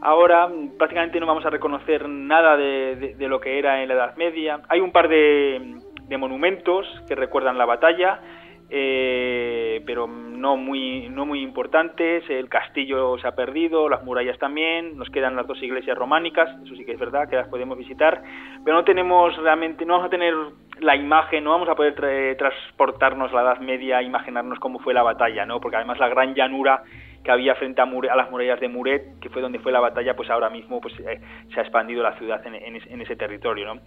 [0.03, 4.15] ahora mm, prácticamente no vamos a reconocer nada de, lo que era en la Edad
[4.17, 4.61] Media.
[4.69, 5.79] Hay un par de
[6.19, 8.19] monumentos que recuerdan la batalla,
[8.75, 12.27] eh, pero no muy, no muy importantes.
[12.27, 16.75] El castillo se ha perdido, las murallas también, nos quedan las dos iglesias románicas, eso
[16.75, 18.23] sí que es verdad, que las podemos visitar,
[18.65, 20.33] pero no tenemos realmente, no vamos a tener
[20.79, 25.45] la imagen, no vamos a poder transportarnos la Edad Media, imaginarnos cómo fue la batalla,
[25.45, 25.61] ¿no?
[25.61, 26.81] Porque además la gran llanura
[27.23, 30.29] que había frente a, las murallas de Muret, que fue donde fue la batalla, pues
[30.29, 31.21] ahora mismo pues, eh,
[31.53, 33.73] se ha expandido la ciudad en, ese territorio.
[33.73, 33.81] ¿no?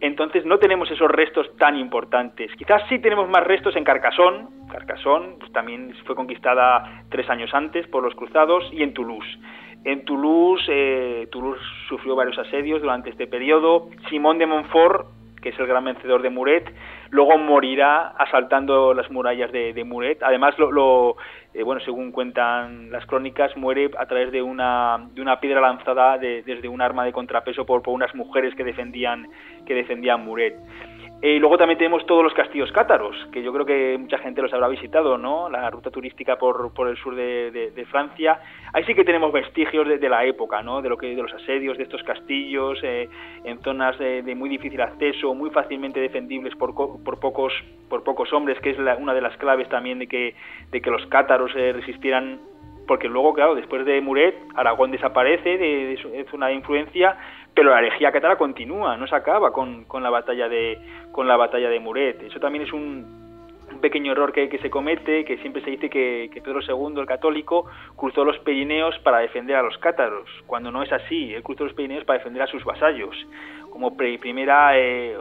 [0.00, 2.50] Entonces no tenemos esos restos tan importantes.
[2.56, 4.48] Quizás sí tenemos más restos en Carcasón.
[4.70, 9.38] Carcasón pues, también fue conquistada tres años antes por los cruzados y en Toulouse.
[9.84, 13.88] En Toulouse, eh, Toulouse sufrió varios asedios durante este periodo.
[14.10, 15.06] Simón de Montfort,
[15.40, 16.72] que es el gran vencedor de Muret,
[17.10, 20.22] luego morirá asaltando las murallas de, Muret.
[20.22, 21.16] Además, lo,
[21.54, 26.18] eh, bueno, según cuentan las crónicas, muere a través de una, de una piedra lanzada
[26.18, 29.28] desde un arma de contrapeso por, por unas mujeres que defendían,
[29.66, 30.56] que defendían Muret.
[31.22, 34.52] Y luego también tenemos todos los castillos cátaros, que yo creo que mucha gente los
[34.54, 35.50] habrá visitado, ¿no?
[35.50, 38.40] La ruta turística por, por el sur de, de, Francia.
[38.72, 40.80] Ahí sí que tenemos vestigios de, la época, ¿no?
[40.80, 43.06] De lo que de los asedios de estos castillos, eh,
[43.44, 47.52] en zonas de, muy difícil acceso, muy fácilmente defendibles por, por pocos
[47.90, 50.34] por pocos hombres, que es una de las claves también de que
[50.70, 52.40] de que los cátaros eh, resistieran
[52.90, 57.16] porque luego, claro, después de Muret, Aragón desaparece de, de de influencia,
[57.54, 60.78] pero la herejía cátara continúa, no se acaba con, con, la batalla de
[61.12, 62.22] con la batalla de Muret.
[62.22, 63.19] Eso también es un,
[63.78, 67.66] pequeño error que, que, se comete, que siempre se dice que, Pedro II, el católico,
[67.96, 71.74] cruzó los Pirineos para defender a los cátaros, cuando no es así, él cruzó los
[71.74, 73.14] Pirineos para defender a sus vasallos,
[73.70, 75.16] como primera eh,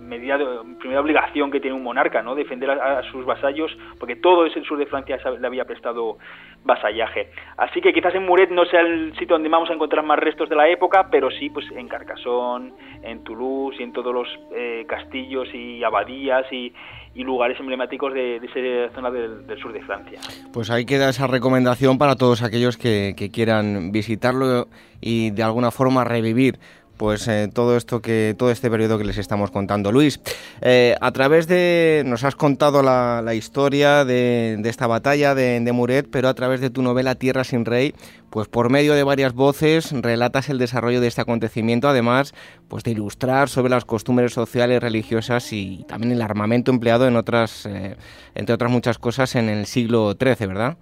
[0.00, 0.38] medida
[0.78, 2.34] primera obligación que tiene un monarca, ¿no?
[2.34, 6.18] Defender a, sus vasallos, porque todo ese sur de Francia le había prestado
[6.64, 7.30] vasallaje.
[7.56, 10.48] Así que quizás en Muret no sea el sitio donde vamos a encontrar más restos
[10.48, 14.84] de la época, pero sí, pues en Carcassonne, en Toulouse y en todos los eh,
[14.88, 16.72] castillos y abadías y,
[17.14, 20.20] lugares emblemáticos de, esa zona del, sur de Francia.
[20.52, 24.68] Pues ahí queda esa recomendación para todos aquellos que quieran visitarlo
[25.00, 26.58] y de alguna forma revivir
[26.96, 29.92] pues eh, todo esto que todo este periodo que les estamos contando.
[29.92, 30.20] Luis,
[30.60, 36.28] eh, a través de nos has contado la, historia de, esta batalla de, Muret, pero
[36.28, 37.94] a través de tu novela Tierra sin Rey,
[38.30, 42.34] pues por medio de varias voces relatas el desarrollo de este acontecimiento, además
[42.68, 47.66] pues de ilustrar sobre las costumbres sociales, religiosas y también el armamento empleado en otras,
[47.66, 47.96] eh,
[48.34, 50.76] entre otras muchas cosas en el siglo XIII, ¿verdad?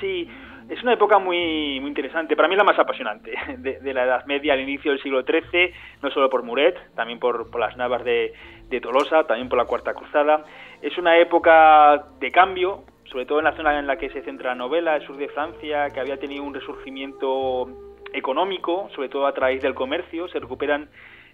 [0.00, 0.28] Sí
[0.72, 4.54] es una época muy, muy interesante, para mí la más apasionante de, la Edad Media,
[4.54, 5.70] al inicio del siglo XIII,
[6.02, 8.32] no solo por Muret, también por, las navas de,
[8.80, 10.46] Tolosa, también por la Cuarta Cruzada.
[10.80, 14.50] Es una época de cambio, sobre todo en la zona en la que se centra
[14.50, 17.68] la novela, el sur de Francia, que había tenido un resurgimiento
[18.14, 20.88] económico, sobre todo a través del comercio, se recuperan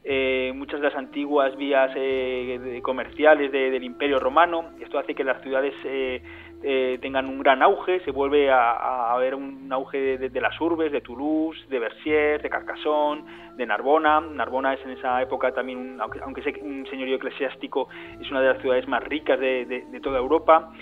[0.05, 4.70] eh, muchas de las antiguas vías eh, comerciales del Imperio Romano.
[4.81, 6.22] Esto hace que las ciudades eh,
[6.62, 10.90] eh, tengan un gran auge, se vuelve a, a ver un auge de, las urbes,
[10.90, 13.23] de Toulouse, de Bercier, de Carcassonne,
[13.57, 14.21] de Narbona.
[14.21, 17.88] Narbona es en esa época también, aunque, aunque sea un señorío eclesiástico,
[18.21, 20.73] es una de las ciudades más ricas de, toda Europa.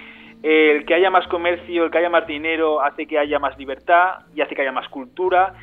[0.43, 4.21] el que haya más comercio, el que haya más dinero, hace que haya más libertad
[4.35, 5.55] y hace que haya más cultura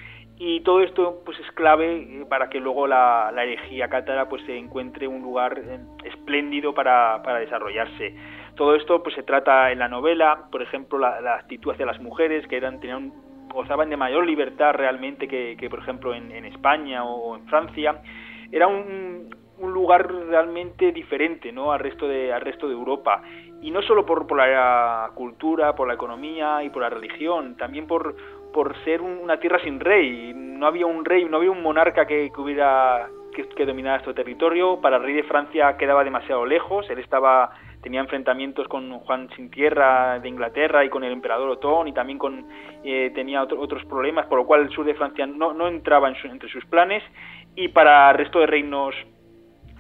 [0.46, 4.44] y todo esto pues es clave eh, para que luego la, la herejía cátara pues
[4.46, 8.14] se encuentre un lugar eh, espléndido para, para desarrollarse.
[8.56, 12.46] Todo esto pues se trata en la novela, por ejemplo, la, actitud hacia las mujeres
[12.48, 13.14] que eran tenían
[13.54, 18.02] gozaban de mayor libertad realmente que, por ejemplo en, España o en Francia.
[18.52, 19.30] Era un,
[19.64, 21.72] lugar realmente diferente ¿no?
[21.72, 23.24] al, resto de, al resto de Europa.
[23.62, 27.88] Y no solo por, por la cultura, por la economía y por la religión, también
[27.88, 28.14] por,
[28.54, 30.34] por ser una tierra sin rey.
[30.34, 34.80] No había un rey, no había un monarca que, hubiera que, que dominara este territorio.
[34.80, 36.90] Para el rey de Francia quedaba demasiado lejos.
[36.90, 37.52] Él estaba
[37.84, 42.18] tenía enfrentamientos con Juan sin Tierra de Inglaterra y con el emperador Otón y también
[42.18, 42.48] con
[42.84, 46.16] eh, tenía otros problemas, por lo cual el sur de Francia no, no entraba en
[46.32, 47.04] entre sus planes
[47.56, 48.96] y para el resto de reinos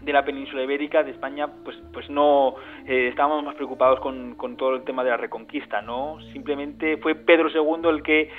[0.01, 2.55] de la península ibérica de España pues pues no
[2.85, 7.15] eh, estábamos más preocupados con, con todo el tema de la reconquista no simplemente fue
[7.15, 8.29] Pedro II el que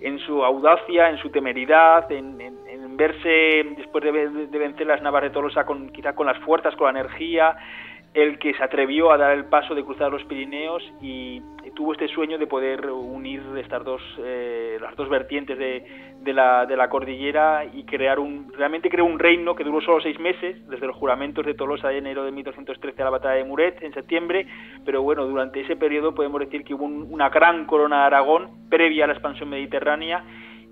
[0.00, 2.58] en su audacia en su temeridad en, en,
[2.96, 6.92] verse después de, de, vencer las navas de Tolosa con quizá con las fuerzas con
[6.92, 7.56] la energía
[8.22, 11.40] el que se atrevió a dar el paso de cruzar los Pirineos y,
[11.76, 16.76] tuvo este sueño de poder unir estas dos, eh, las dos vertientes de, la, de
[16.76, 20.88] la cordillera y crear un, realmente creó un reino que duró solo seis meses, desde
[20.88, 24.48] los juramentos de Tolosa de enero de 1213 a la batalla de Muret en septiembre,
[24.84, 29.04] pero bueno, durante ese periodo podemos decir que hubo una gran corona de Aragón previa
[29.04, 30.24] a la expansión mediterránea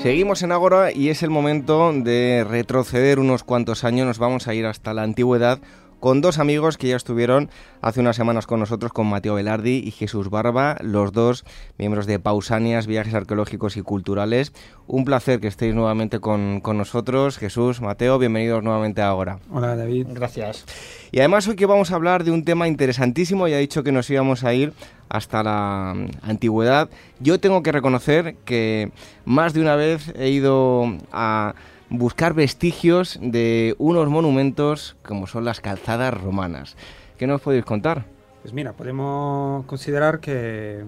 [0.08, 4.06] Seguimos en Ágora y es el momento de retroceder unos cuantos años.
[4.06, 5.58] Nos vamos a ir hasta la antigüedad
[6.00, 9.90] con dos amigos que ya estuvieron hace unas semanas con nosotros, con Mateo Velardi y
[9.90, 11.44] Jesús Barba, los dos
[11.76, 14.52] miembros de Pausanias, Viajes Arqueológicos y Culturales.
[14.86, 17.38] Un placer que estéis nuevamente con, nosotros.
[17.38, 19.38] Jesús, Mateo, bienvenidos nuevamente a Ágora.
[19.50, 20.06] Hola David.
[20.10, 20.64] Gracias.
[21.10, 23.92] Y además hoy que vamos a hablar de un tema interesantísimo, ya he dicho que
[23.92, 24.72] nos íbamos a ir
[25.08, 25.90] hasta la
[26.22, 26.90] antigüedad.
[27.20, 28.90] Yo tengo que reconocer que
[29.24, 31.54] más de una vez he ido a
[31.90, 36.76] buscar vestigios de unos monumentos como son las calzadas romanas.
[37.16, 38.06] ¿Qué nos podéis contar?
[38.42, 40.84] Pues mira, podemos considerar que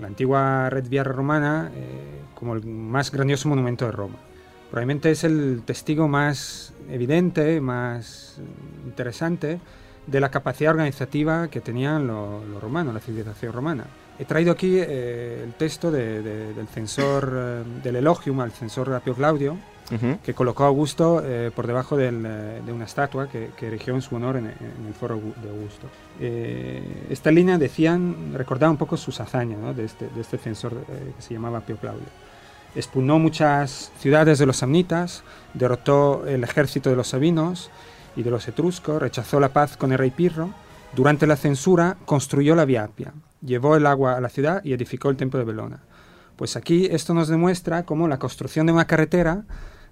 [0.00, 4.16] la antigua red viaria romana eh, como el más grandioso monumento de Roma.
[4.70, 8.38] Probablemente es el testigo más evidente, más
[8.84, 9.60] interesante
[10.06, 13.84] de la capacidad organizativa que tenían los romanos, la civilización romana.
[14.18, 19.56] He traído aquí eh, el texto del censor eh, del Elogium al censor Apio Claudio,
[20.22, 24.46] que colocó Augusto eh, por debajo de una estatua que, erigió en su honor en,
[24.46, 25.86] el foro de Augusto.
[27.10, 31.34] esta línea decían, recordaba un poco sus hazañas de, este, de, este, censor que se
[31.34, 32.06] llamaba Apio Claudio.
[32.74, 35.22] Expugnó muchas ciudades de los samnitas,
[35.54, 37.70] derrotó el ejército de los sabinos
[38.14, 40.50] y de los etruscos, rechazó la paz con el rey Pirro.
[40.94, 45.10] Durante la censura construyó la Vía Appia, llevó el agua a la ciudad y edificó
[45.10, 45.80] el templo de Belona.
[46.36, 49.44] Pues aquí esto nos demuestra cómo la construcción de una carretera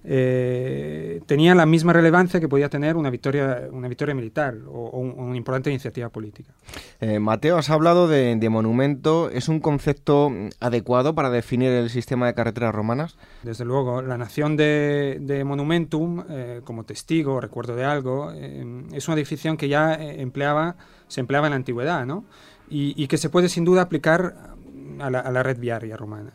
[0.09, 5.37] eh, tenía la misma relevancia que podía tener una victoria, una victoria militar o, una
[5.37, 6.53] importante iniciativa política.
[7.01, 9.29] Eh, Mateo, has hablado de, monumento.
[9.31, 13.16] ¿Es un concepto adecuado para definir el sistema de carreteras romanas?
[13.42, 19.57] Desde luego, la nación de, monumentum, eh, como testigo, recuerdo de algo, es una definición
[19.57, 20.77] que ya empleaba,
[21.09, 22.25] se empleaba en la antigüedad, ¿no?
[22.69, 24.55] y, que se puede sin duda aplicar
[25.01, 26.33] a la, a la red viaria romana.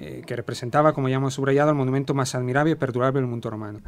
[0.00, 3.50] Eh, que representaba, como ya hemos subrayado, el monumento más admirable y perdurable del mundo
[3.50, 3.80] romano.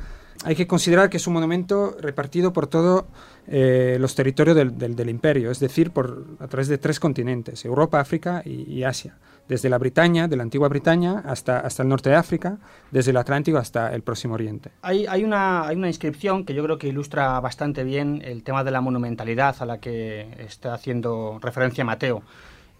[0.45, 3.05] Hay que considerar que es un monumento repartido por todos
[3.47, 8.43] eh, los territorios del, imperio, es decir, por, a través de tres continentes, Europa, África
[8.45, 9.19] y, Asia,
[9.49, 12.59] desde la Bretaña, de la antigua Bretaña, hasta, hasta el norte de África,
[12.91, 14.73] desde el Atlántico hasta el próximo Oriente.
[14.83, 18.65] Hay, hay, una, hay una inscripción que yo creo que ilustra bastante bien el tema
[18.65, 22.25] de la monumentalidad a la que está haciendo referencia Mateo.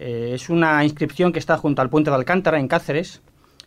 [0.01, 3.21] Eh, es una inscripción que está junto al puente de Alcántara, en Cáceres,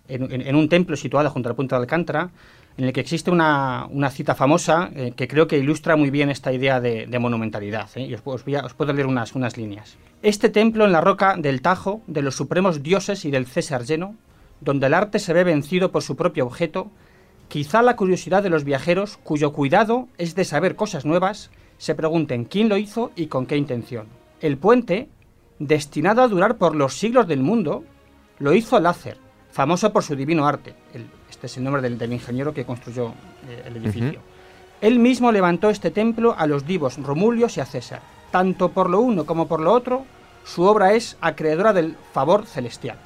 [0.09, 2.31] en, un templo situado junto al puente de Alcántara,
[2.77, 6.53] en el que existe una, cita famosa eh, que creo que ilustra muy bien esta
[6.53, 7.89] idea de, monumentalidad.
[7.95, 8.07] ¿eh?
[8.09, 9.97] Y os, puedo leer unas, unas líneas.
[10.23, 14.17] Este templo en la roca del Tajo, de los supremos dioses y del César lleno,
[14.61, 16.91] donde el arte se ve vencido por su propio objeto,
[17.47, 22.45] quizá la curiosidad de los viajeros, cuyo cuidado es de saber cosas nuevas, se pregunten
[22.45, 24.07] quién lo hizo y con qué intención.
[24.41, 25.09] El puente
[25.59, 27.85] destinado a durar por los siglos del mundo,
[28.39, 29.19] lo hizo Lácer,
[29.51, 30.75] famoso por su divino arte.
[31.31, 33.09] este es el nombre del, ingeniero que construyó
[33.49, 34.21] eh, el edificio.
[34.81, 38.03] Él mismo levantó este templo a los divos Romulios y a César.
[38.31, 40.05] Tanto por lo uno como por lo otro,
[40.45, 42.99] su obra es acreedora del favor celestial.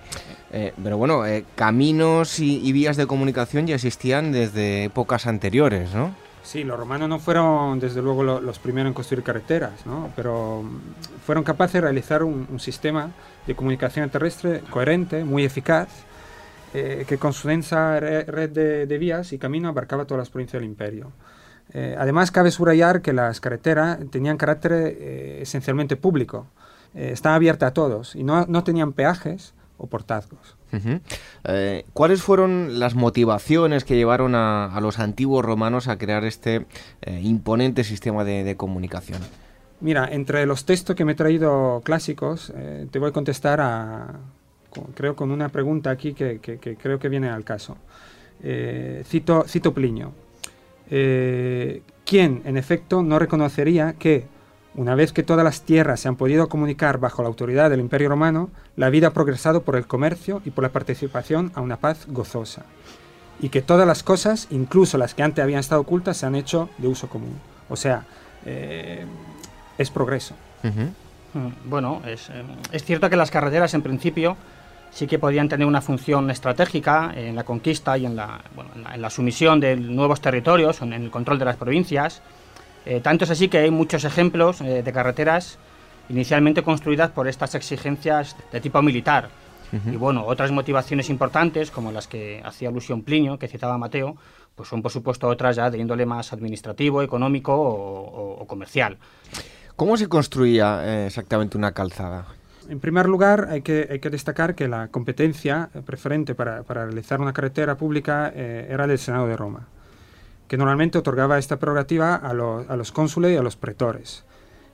[0.51, 6.15] Eh, pero bueno, eh, caminos y, vías de comunicación ya existían desde épocas anteriores, ¿no?
[6.43, 10.11] Sí, los romanos no fueron desde luego los primeros en construir carreteras, ¿no?
[10.17, 13.11] pero mm, fueron capaces de realizar un, sistema
[13.47, 15.89] de comunicación terrestre coherente, muy eficaz,
[16.75, 20.69] eh, que con su densa red de, vías y caminos abarcaba todas las provincias del
[20.69, 21.13] imperio.
[21.99, 24.73] además, cabe subrayar que las carreteras tenían carácter
[25.43, 26.47] esencialmente público,
[26.95, 30.58] estaban abiertas a todos y no, no tenían peajes, o portazgos.
[31.45, 36.67] Eh, ¿Cuáles fueron las motivaciones que llevaron a, los antiguos romanos a crear este
[37.03, 39.21] eh, imponente sistema de, comunicación?
[39.81, 44.15] Mira, entre los textos que me he traído clásicos, eh, te voy a contestar a,
[44.95, 47.77] creo con una pregunta aquí que, creo que viene al caso.
[49.05, 50.13] cito, cito Plinio.
[50.89, 54.27] ¿Quién, en efecto, no reconocería que
[54.79, 58.11] una vez que todas las tierras se han podido comunicar bajo la autoridad del Imperio
[58.11, 62.07] Romano, la vida ha progresado por el comercio y por la participación a una paz
[62.07, 62.65] gozosa.
[63.41, 66.71] Y que todas las cosas, incluso las que antes habían estado ocultas, se han hecho
[66.79, 67.41] de uso común.
[67.69, 68.05] O sea,
[68.47, 69.05] eh,
[69.79, 70.37] es progreso.
[70.63, 74.37] Mm, bueno, es, eh, es, cierto que las carreteras en principio
[74.93, 78.43] sí que podían tener una función estratégica en la conquista y en la,
[78.95, 82.23] en la sumisión de nuevos territorios, en el control de las provincias,
[82.89, 85.59] eh, tanto es así que hay muchos ejemplos eh, de carreteras
[86.09, 89.29] inicialmente construidas por estas exigencias de tipo militar.
[89.85, 94.17] Y bueno, otras motivaciones importantes, como las que hacía alusión Plinio, que citaba Mateo,
[94.55, 98.97] pues son por supuesto otras ya de índole más administrativo, económico o, comercial.
[99.77, 102.29] ¿Cómo se construía eh, exactamente una calzada?
[102.71, 107.21] En primer lugar, hay que, hay que destacar que la competencia preferente para, para realizar
[107.21, 109.69] una carretera pública era del Senado de Roma
[110.49, 114.25] que normalmente otorgaba esta prerrogativa a, los cónsules y a los pretores.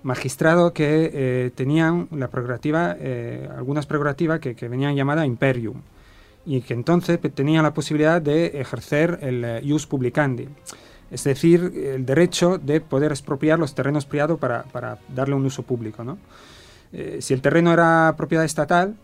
[0.04, 5.82] Magistrado que eh, tenían la prerrogativa, eh, algunas prerrogativas que, venían llamadas imperium,
[6.46, 10.48] y que entonces tenían la posibilidad de ejercer el eh, ius publicandi,
[11.10, 16.18] es decir, el derecho de poder expropiar los terrenos privados para, darle un uso público.
[17.18, 18.94] si el terreno era propiedad estatal,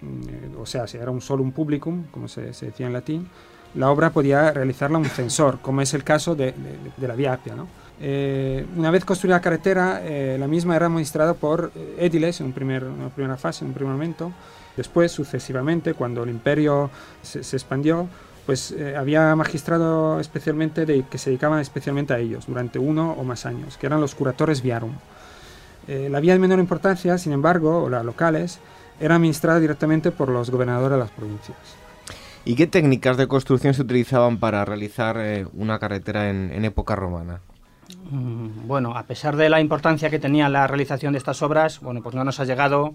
[0.00, 3.28] mm, o sea, si era un solum publicum, como se, se decía en latín,
[3.74, 6.54] la obra podía realizarla un censor, como es el caso de,
[6.98, 7.54] la Vía Appia.
[8.00, 12.46] Eh, una vez construida la carretera, eh, la misma era administrada por eh, édiles en,
[12.46, 14.32] una primera fase, en un primer momento.
[14.76, 16.90] Después, sucesivamente, cuando el imperio
[17.22, 18.08] se, expandió,
[18.46, 23.46] pues había magistrado especialmente de, que se dedicaban especialmente a ellos durante uno o más
[23.46, 24.94] años, que eran los curatores viarum.
[25.86, 28.60] la vía de menor importancia, sin embargo, o las locales,
[28.98, 31.81] era administrada directamente por los gobernadores de las provincias.
[32.44, 37.40] ¿Y qué técnicas de construcción se utilizaban para realizar eh, una carretera en, época romana?
[38.10, 42.02] Mm, bueno, a pesar de la importancia que tenía la realización de estas obras, bueno,
[42.02, 42.94] pues no nos ha llegado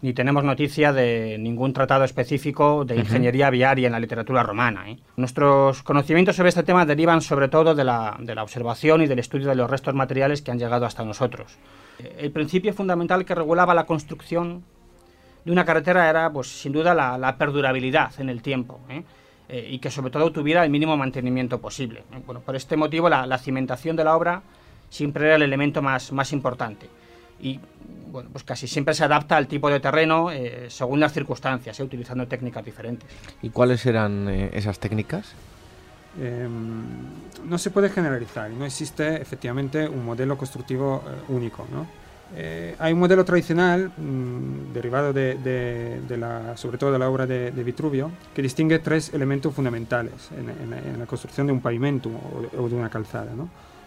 [0.00, 4.88] ni tenemos noticia de ningún tratado específico de ingeniería viaria en la literatura romana.
[4.90, 4.98] ¿eh?
[5.16, 9.18] Nuestros conocimientos sobre este tema derivan sobre todo de la, de la, observación y del
[9.18, 11.58] estudio de los restos materiales que han llegado hasta nosotros.
[12.16, 14.62] El principio fundamental que regulaba la construcción
[15.48, 18.80] de una carretera era, pues, sin duda, la, perdurabilidad en el tiempo.
[18.90, 19.02] ¿eh?
[19.48, 22.00] Eh, y que sobre todo tuviera el mínimo mantenimiento posible.
[22.12, 22.20] ¿eh?
[22.26, 24.42] Bueno, por este motivo la, cimentación de la obra
[24.90, 26.86] siempre era el elemento más, más importante.
[27.40, 27.58] Y
[28.12, 30.28] bueno, pues casi siempre se adapta al tipo de terreno
[30.68, 33.08] según las circunstancias, utilizando técnicas diferentes.
[33.40, 35.32] ¿Y cuáles eran esas técnicas?
[36.20, 36.82] Em,
[37.48, 41.66] no se puede generalizar, no existe efectivamente un modelo constructivo único.
[41.70, 41.86] ¿no?
[42.36, 47.50] Eh, hay un modelo tradicional mm, derivado de, la, sobre todo de la obra de,
[47.64, 52.10] Vitruvio que distingue tres elementos fundamentales en, la construcción de un pavimento
[52.56, 53.32] o, de una calzada,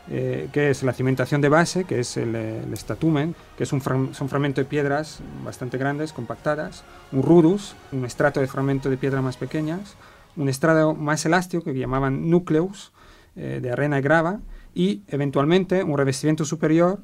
[0.09, 2.35] eh, que es la cimentación de base, que es el,
[2.75, 8.39] statumen, que es un son fragmentos de piedras bastante grandes, compactadas, un rudus, un estrato
[8.39, 9.95] de fragmentos de piedra más pequeñas,
[10.35, 12.91] un estrado más elástico que llamaban nucleus,
[13.35, 14.39] eh, de arena y grava,
[14.73, 16.99] y eventualmente un revestimiento superior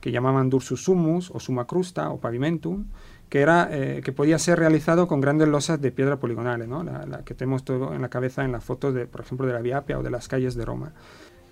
[0.00, 2.84] que llamaban dursus sumus o summa crusta o pavimentum,
[3.28, 6.82] que, era, eh, que podía ser realizado con grandes losas de piedra poligonales, ¿no?
[6.82, 9.60] la, que tenemos todo en la cabeza en la foto, de, por ejemplo, de la
[9.60, 10.92] Via Appia o de las calles de Roma.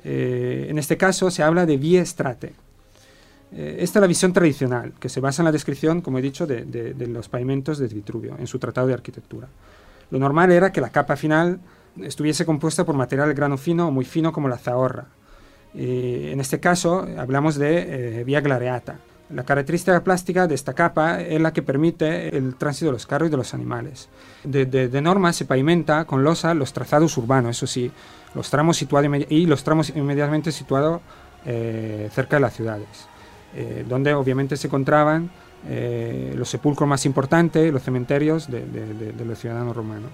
[0.05, 2.55] Eh, en este caso se habla de vie strate.
[3.53, 6.47] Eh, esta es la visión tradicional, que se basa en la descripción, como he dicho,
[6.47, 9.49] de, de los pavimentos de Vitruvio, en su tratado de arquitectura.
[10.11, 11.61] Lo normal era que la capa final
[12.03, 15.07] estuviese compuesta por material grano fino o muy fino como la zahorra,
[15.77, 18.99] en este caso hablamos de eh, vía glareata,
[19.29, 23.29] La característica plástica de esta capa es la que permite el tránsito de los carros
[23.29, 24.09] y de los animales.
[24.45, 27.91] De, norma se pavimenta con losa los trazados urbanos, eso sí,
[28.35, 31.01] los tramos situados y los tramos inmediatamente situados
[31.45, 33.09] eh, cerca de las ciudades,
[33.55, 35.31] eh, donde obviamente se encontraban
[35.69, 40.11] eh, los sepulcros más importantes, los cementerios de, los ciudadanos romanos.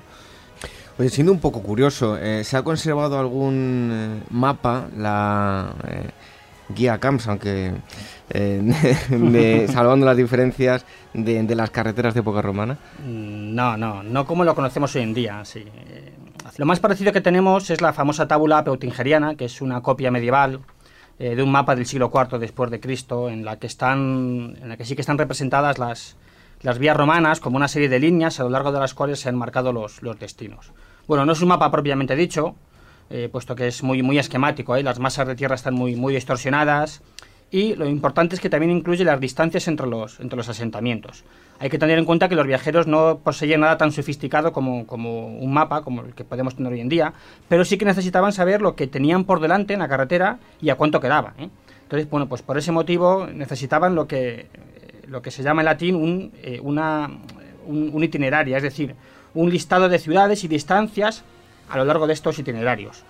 [0.99, 5.73] Oye, siendo un poco curioso, ¿se ha conservado algún mapa, la
[6.75, 7.73] guía CAMS, aunque
[8.31, 12.79] eh, salvando las diferencias de, las carreteras de época romana?
[13.05, 15.43] Mm, no, no, no como lo conocemos hoy en día.
[15.55, 16.13] Eh,
[16.57, 20.61] lo más parecido que tenemos es la famosa tábula peutingeriana, que es una copia medieval
[21.19, 24.69] eh, de un mapa del siglo IV después de Cristo, en la que están, en
[24.69, 26.17] la que sí que están representadas las,
[26.63, 29.29] las vías romanas como una serie de líneas a lo largo de las cuales se
[29.29, 30.73] han marcado los, los destinos.
[31.07, 32.55] Bueno, no es un mapa propiamente dicho,
[33.11, 34.83] eh, puesto que es muy, muy esquemático, ¿eh?
[34.83, 37.03] las masas de tierra están muy, muy distorsionadas
[37.51, 41.25] y lo importante es que también incluye las distancias entre los, entre los asentamientos.
[41.59, 45.27] Hay que tener en cuenta que los viajeros no poseían nada tan sofisticado como, como,
[45.27, 47.13] un mapa, como el que podemos tener hoy en día,
[47.49, 50.77] pero sí que necesitaban saber lo que tenían por delante en la carretera y a
[50.77, 51.35] cuánto quedaba.
[51.39, 51.51] ¿eh?
[51.83, 54.47] Entonces, bueno, pues por ese motivo necesitaban lo que,
[55.07, 56.33] lo que se llama en latín un,
[56.63, 57.11] una,
[57.67, 58.95] un, itinerario, es decir,
[59.35, 61.25] un listado de ciudades y distancias
[61.69, 63.03] a lo largo de estos itinerarios.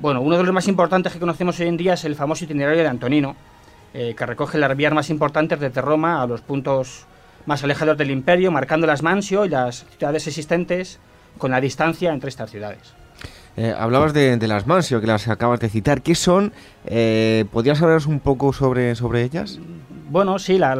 [0.00, 2.82] Bueno, uno de los más importantes que conocemos hoy en día es el famoso itinerario
[2.82, 3.36] de Antonino,
[3.94, 7.06] eh, que recoge las vías más importantes desde Roma a los puntos
[7.46, 10.98] más alejados del imperio, marcando las mansio y las ciudades existentes
[11.38, 12.94] con la distancia entre estas ciudades.
[13.56, 16.02] Eh, hablabas de, las mansio, que las acabas de citar.
[16.02, 16.52] ¿Qué son?
[16.86, 19.60] Eh, ¿Podrías hablaros un poco sobre, sobre ellas?
[20.08, 20.74] Bueno, sí, la,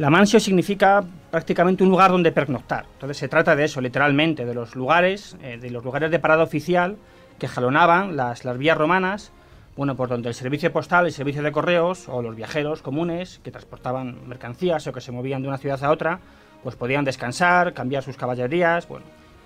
[0.00, 2.86] la mansio significa prácticamente un lugar donde pernoctar.
[2.94, 6.42] Entonces se trata de eso, literalmente, de los lugares, eh, de los lugares de parada
[6.42, 6.96] oficial
[7.38, 9.30] que jalonaban las, las vías romanas,
[9.76, 13.50] bueno, por donde el servicio postal, el servicio de correos o los viajeros comunes que
[13.50, 16.18] transportaban mercancías o que se movían de una ciudad a otra,
[16.62, 19.04] pues podían descansar, cambiar sus caballerías, bueno.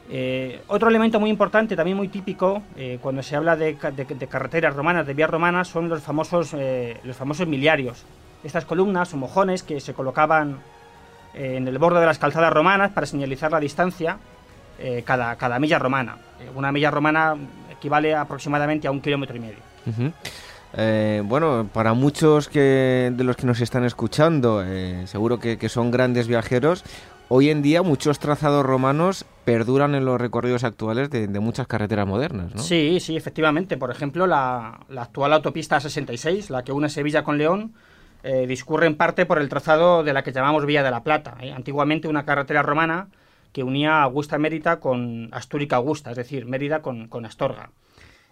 [0.09, 3.77] Eh, otro elemento muy importante, también muy típico, eh, cuando se habla de,
[4.29, 6.55] carreteras romanas, de vías romanas, son los famosos,
[7.03, 8.05] los famosos miliarios.
[8.45, 10.61] Estas columnas o mojones que se colocaban
[11.35, 14.19] eh, en el borde de las calzadas romanas para señalizar la distancia
[14.79, 16.17] eh, cada, cada milla romana.
[16.41, 17.37] Eh, una milla romana
[17.71, 21.23] equivale aproximadamente a un kilómetro y medio.
[21.25, 24.65] bueno, para muchos que, de los que nos están escuchando,
[25.07, 26.85] seguro que, son grandes viajeros,
[27.29, 32.55] hoy en día muchos trazados romanos perduran en los recorridos actuales de, muchas carreteras modernas,
[32.55, 32.63] ¿no?
[32.63, 33.77] Sí, sí, efectivamente.
[33.77, 37.73] Por ejemplo, la, la actual autopista 66, la que une Sevilla con León,
[38.27, 41.37] eh, discurre en parte por el trazado de la que llamamos Vía de la Plata,
[41.43, 41.53] ¿eh?
[41.53, 43.09] antiguamente una carretera romana
[43.53, 47.68] que unía Augusta Mérida con Astúrica Augusta, es decir, Mérida con, Astorga,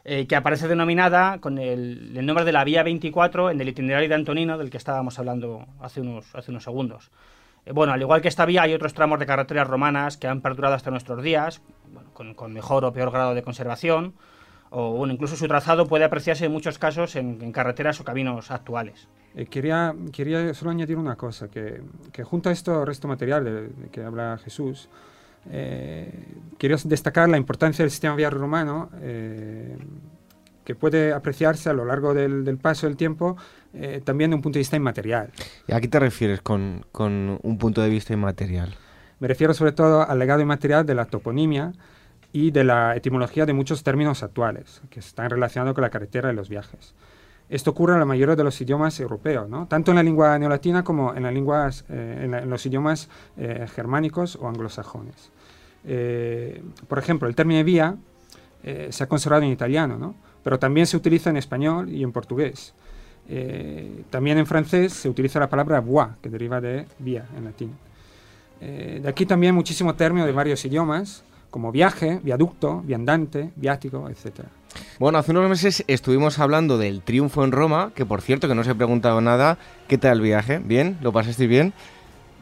[0.04, 4.14] eh, que aparece denominada con el, nombre de la Vía 24 en el itinerario de
[4.14, 7.10] Antonino del que estábamos hablando hace unos, hace unos segundos.
[7.70, 10.74] bueno, al igual que esta vía, hay otros tramos de carreteras romanas que han perdurado
[10.74, 11.60] hasta nuestros días,
[12.14, 14.14] con, mejor o peor grado de conservación,
[14.72, 19.08] o bueno, incluso su trazado puede apreciarse en muchos casos en carreteras o caminos actuales.
[19.34, 21.80] Eh, quería, quería solo añadir una cosa, que,
[22.12, 24.88] que junto a esto resto material de, que habla Jesús,
[25.50, 26.10] eh,
[26.58, 29.76] quería destacar la importancia del sistema viario romano, eh,
[30.64, 33.36] que puede apreciarse a lo largo del, del paso del tiempo,
[34.04, 35.30] también de un punto de vista inmaterial.
[35.66, 38.72] ¿Y a qué te refieres con, con un punto de vista inmaterial?
[39.18, 41.72] Me refiero sobre todo al legado inmaterial de la toponimia
[42.32, 46.34] y de la etimología de muchos términos actuales, que están relacionados con la carretera y
[46.34, 46.94] los viajes.
[47.48, 49.66] Esto ocurre en la mayoría de los idiomas europeos, ¿no?
[49.66, 54.36] tanto en la lengua neolatina como en, las lenguas, eh, en, los idiomas eh, germánicos
[54.36, 55.30] o anglosajones.
[55.84, 57.96] Eh, por ejemplo, el término vía
[58.90, 60.14] se ha conservado en italiano, ¿no?
[60.44, 62.72] pero también se utiliza en español y en portugués.
[64.08, 67.72] también en francés se utiliza la palabra bois, que deriva de vía en latín.
[68.60, 74.46] de aquí también muchísimos términos de varios idiomas, como viaje, viaducto, viandante, viático, etc.
[74.98, 78.64] Bueno, hace unos meses estuvimos hablando del triunfo en Roma, que por cierto que no
[78.64, 79.58] se ha preguntado nada.
[79.86, 80.60] ¿Qué tal el viaje?
[80.64, 80.96] ¿Bien?
[81.02, 81.74] ¿Lo pasaste bien?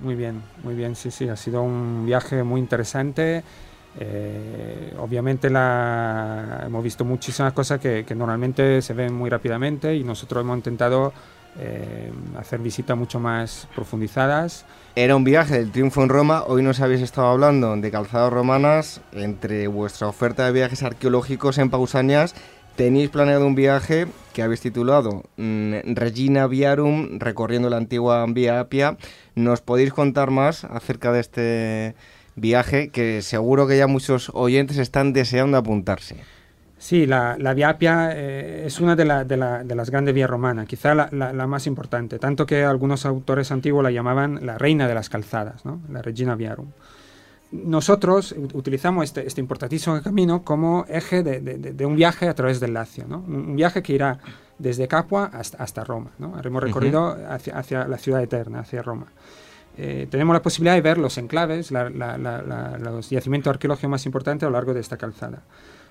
[0.00, 3.42] Muy bien, muy bien, sí, sí, ha sido un viaje muy interesante.
[3.98, 10.04] Eh, obviamente la, hemos visto muchísimas cosas que, que, normalmente se ven muy rápidamente y
[10.04, 11.12] nosotros hemos intentado
[11.58, 14.64] eh, hacer visitas mucho más profundizadas.
[14.94, 19.00] Era un viaje del triunfo en Roma, hoy nos habéis estado hablando de calzadas romanas,
[19.12, 22.34] entre vuestra oferta de viajes arqueológicos en Pausanias
[22.80, 28.96] tenéis planeado un viaje que habéis titulado mm, Regina Viarum, recorriendo la antigua Vía Apia.
[29.34, 31.94] ¿Nos podéis contar más acerca de este
[32.36, 36.16] viaje que seguro que ya muchos oyentes están deseando apuntarse?
[36.80, 41.66] Sí, la, Vía Appia eh, es una de, las grandes vías romanas, quizá la, más
[41.66, 46.36] importante, tanto que algunos autores antiguos la llamaban la reina de las calzadas, la Regina
[46.36, 46.68] Viarum.
[47.52, 53.04] Nosotros utilizamos este, este, importantísimo camino como eje de, un viaje a través del Lacio,
[53.08, 54.18] un, viaje que irá
[54.58, 56.12] desde Capua hasta, Roma.
[56.18, 56.34] ¿no?
[56.34, 59.08] Haremos recorrido hacia, la ciudad eterna, hacia Roma.
[59.76, 64.54] Eh, tenemos la posibilidad de ver los enclaves, los yacimientos arqueológicos más importantes a lo
[64.54, 65.42] largo de esta calzada.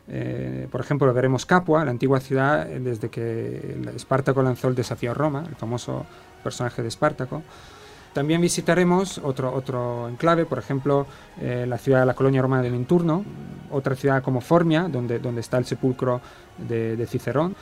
[0.08, 5.12] Eh, por ejemplo, veremos Capua, la antigua ciudad eh, desde que Espartaco lanzó el desafío
[5.12, 6.06] a Roma, el famoso
[6.44, 7.44] personaje de Espartaco.
[8.14, 11.06] También visitaremos otro, otro enclave, por ejemplo,
[11.40, 13.24] eh, la ciudad la colonia romana de Minturno,
[13.70, 16.20] otra ciudad como Formia, donde, donde está el sepulcro
[16.58, 17.56] de, Cicerón.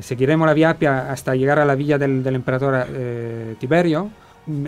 [0.00, 2.86] seguiremos la Vía Appia hasta llegar a la villa del emperador
[3.58, 4.10] Tiberio,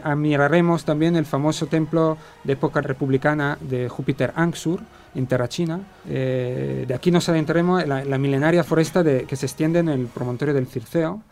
[0.03, 4.81] admiraremos también el famoso templo de época republicana de Júpiter Anxur
[5.15, 5.81] en Terrachina.
[6.09, 10.55] Eh, de aquí nos adentraremos en la, milenaria foresta que se extiende en el promontorio
[10.55, 11.23] del Circeo,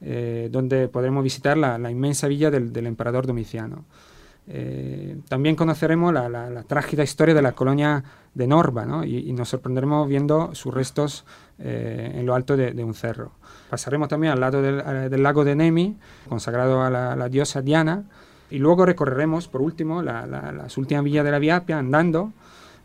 [0.00, 3.84] eh, donde podremos visitar la, inmensa villa del, emperador Domiciano.
[4.48, 8.02] Eh, también conoceremos la, trágica historia de la colonia
[8.34, 11.24] de Norba y, nos sorprenderemos viendo sus restos
[11.64, 13.32] en lo alto de un cerro.
[13.72, 15.96] Pasaremos también al lado del, lago de Nemi,
[16.28, 18.04] consagrado a la, diosa Diana,
[18.50, 22.32] y luego recorreremos, por último, las últimas villas de la Vía Appia andando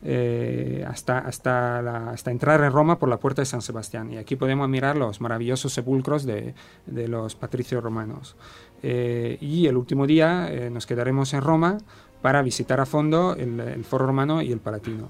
[0.01, 4.13] eh, hasta, hasta, hasta entrar en Roma por la puerta de San Sebastián.
[4.13, 6.53] Y aquí podemos mirar los maravillosos sepulcros de,
[6.86, 8.38] de los patricios romanos.
[8.82, 11.80] Eh, y el último día eh, nos quedaremos en Roma
[12.21, 15.09] para visitar a fondo el Foro Romano y el Palatino.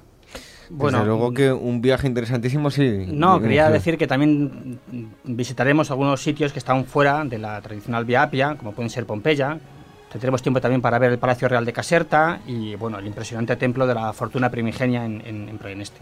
[0.70, 3.05] Bueno, Desde luego que un viaje interesantísimo, sí.
[3.07, 4.80] No, quería decir que también
[5.24, 9.59] visitaremos algunos sitios que están fuera de la tradicional Vía Apia, como pueden ser Pompeya.
[10.11, 13.86] Tendremos tiempo también para ver el Palacio Real de Caserta y bueno, el impresionante templo
[13.86, 15.99] de la fortuna primigenia en, en, en Proeneste.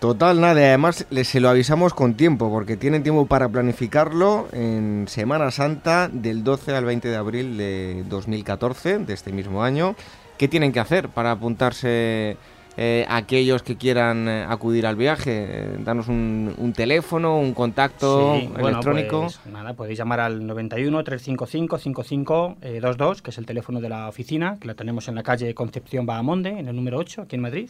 [0.00, 5.50] Total, nada, además se lo avisamos con tiempo, porque tienen tiempo para planificarlo en Semana
[5.50, 9.94] Santa del 12 al 20 de abril de 2014, de este mismo año.
[10.38, 12.38] ¿Qué tienen que hacer para apuntarse
[12.82, 15.44] eh, aquellos que quieran eh, acudir al viaje?
[15.48, 19.20] Eh, danos un, teléfono, un contacto electrónico.
[19.20, 24.56] Pues, nada, podéis llamar al 91 355 5522, que es el teléfono de la oficina,
[24.58, 27.68] que la tenemos en la calle Concepción Bahamonde, en el número 8, aquí en Madrid.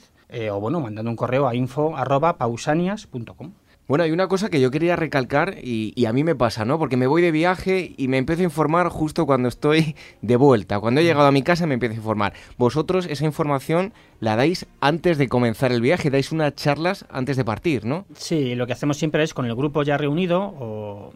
[0.53, 3.53] o bueno, mandando un correo a info.pausanias.com.
[3.91, 6.79] Bueno, hay una cosa que yo quería recalcar y, a mí me pasa, ¿no?
[6.79, 10.79] Porque me voy de viaje y me empiezo a informar justo cuando estoy de vuelta.
[10.79, 12.33] Cuando he llegado a mi casa me empiezo a informar.
[12.57, 17.45] Vosotros esa información la dais antes de comenzar el viaje, dais unas charlas antes de
[17.45, 18.05] partir, ¿no?
[18.15, 21.13] Sí, lo que hacemos siempre es con el grupo ya reunido o,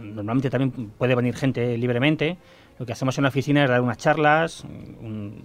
[0.00, 2.38] normalmente también puede venir gente libremente.
[2.78, 4.64] Lo que hacemos en la oficina es dar unas charlas,
[5.02, 5.44] en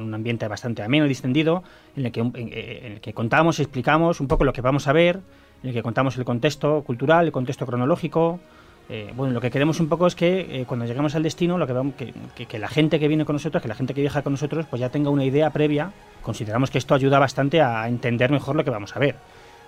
[0.00, 1.64] un ambiente bastante ameno y distendido,
[1.96, 4.92] en el, que, en el que contamos y explicamos un poco lo que vamos a
[4.92, 5.20] ver,
[5.62, 8.40] en el que contamos el contexto cultural, el contexto cronológico.
[8.88, 11.66] Eh, bueno, lo que queremos un poco es que eh, cuando lleguemos al destino, lo
[11.66, 14.22] que, vamos, que, que, la gente que viene con nosotros, que la gente que viaja
[14.22, 15.92] con nosotros, pues ya tenga una idea previa.
[16.22, 19.16] Consideramos que esto ayuda bastante a entender mejor lo que vamos a ver.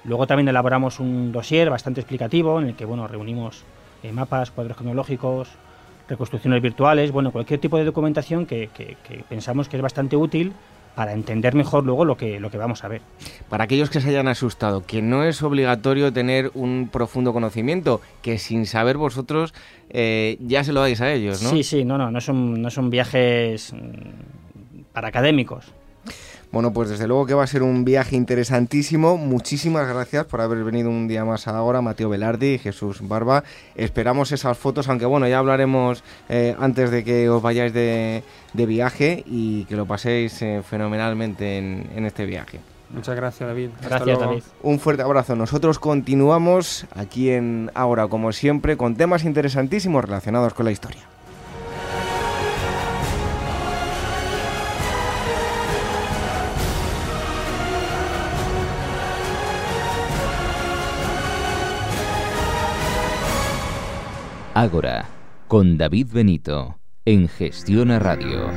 [0.04, 3.64] Luego también elaboramos un dossier bastante explicativo en el que bueno, reunimos
[4.02, 5.48] eh, mapas, cuadros cronológicos,
[6.08, 10.52] reconstrucciones virtuales, bueno, cualquier tipo de documentación que, que pensamos que es bastante útil
[10.94, 13.02] para entender mejor luego lo que, lo que vamos a ver.
[13.48, 18.38] Para aquellos que se hayan asustado, que no es obligatorio tener un profundo conocimiento, que
[18.38, 19.54] sin saber vosotros
[19.90, 21.50] eh, ya se lo dais a ellos, ¿no?
[21.50, 25.72] Sí, sí, no, no, no son, no son viajes mm, para académicos.
[26.54, 29.16] Bueno, pues desde luego que va a ser un viaje interesantísimo.
[29.16, 33.42] Muchísimas gracias por haber venido un día más ahora, Mateo Velardi y Jesús Barba.
[33.74, 39.24] Esperamos esas fotos, aunque bueno, ya hablaremos eh, antes de que os vayáis de, viaje
[39.26, 42.60] y que lo paséis eh, fenomenalmente en, este viaje.
[42.90, 43.70] Muchas gracias, David.
[43.82, 44.44] Gracias, David.
[44.62, 45.34] Un fuerte abrazo.
[45.34, 51.13] Nosotros continuamos aquí en Ahora, como siempre, con temas interesantísimos relacionados con la historia.
[64.56, 65.06] Ágora,
[65.48, 68.48] con David Benito, en Gestiona Radio.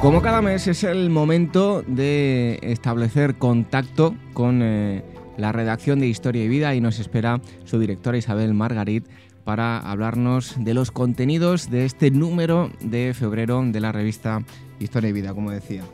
[0.00, 5.02] Como cada mes es el momento de establecer contacto con eh,
[5.36, 9.08] la redacción de Historia y Vida y nos espera su directora Isabel Margarit
[9.48, 14.40] para hablarnos de los contenidos de este número de febrero de la revista
[14.78, 15.84] Historia y Vida, como decía.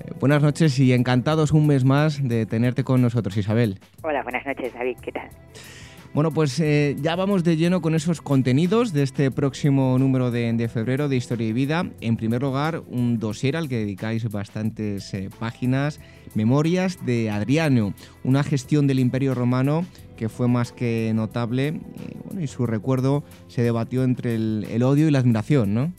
[0.00, 3.78] Eh, buenas noches y encantados un mes más de tenerte con nosotros, Isabel.
[4.02, 5.28] Hola, buenas noches, David, ¿qué tal?
[6.12, 10.68] Bueno, pues eh, ya vamos de lleno con esos contenidos de este próximo número de,
[10.68, 11.84] febrero de Historia y Vida.
[12.00, 16.00] En primer lugar, un dossier al que dedicáis bastantes eh, páginas,
[16.34, 17.94] Memorias de Adriano,
[18.24, 19.86] una gestión del Imperio Romano
[20.18, 21.74] que fue más que notable
[22.38, 25.92] y, su recuerdo se debatió entre el, odio y la admiración, ¿no?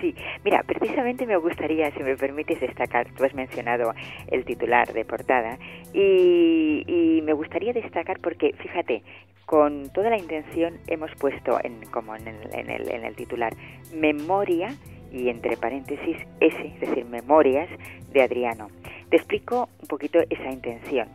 [0.00, 0.14] Sí,
[0.44, 3.94] mira, precisamente me gustaría, si me permites destacar, tú has mencionado
[4.28, 5.58] el titular de portada,
[5.92, 9.02] y, me gustaría destacar porque, fíjate,
[9.46, 13.54] con toda la intención hemos puesto, en, como en el, en, el, en el titular,
[13.94, 14.74] memoria
[15.12, 17.68] y entre paréntesis S, es decir, memorias
[18.12, 18.68] de Adriano.
[19.08, 21.08] Te explico un poquito esa intención.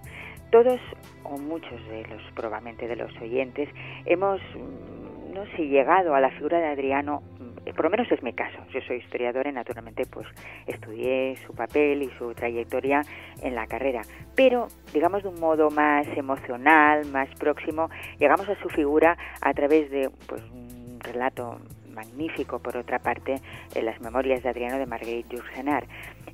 [0.51, 0.79] Todos
[1.23, 3.69] o muchos de los, probablemente de los oyentes,
[4.05, 8.23] hemos, mm, no sé, llegado a la figura de Adriano, mm, por lo menos es
[8.23, 8.57] mi caso.
[8.71, 10.25] Yo soy historiadora y naturalmente pues
[10.65, 13.01] estudié su papel y su trayectoria
[13.41, 14.01] en la carrera,
[14.35, 17.89] pero digamos de un modo más emocional, más próximo,
[18.19, 21.59] llegamos a su figura a través de pues un relato
[21.97, 23.41] magnífico, por otra parte,
[23.73, 25.87] en las memorias de Adriano de Marguerite Yourcenar.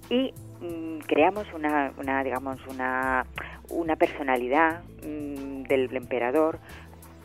[0.09, 0.34] Y
[0.64, 3.26] mm, creamos una, una, digamos, una,
[3.70, 6.59] una personalidad mm, del emperador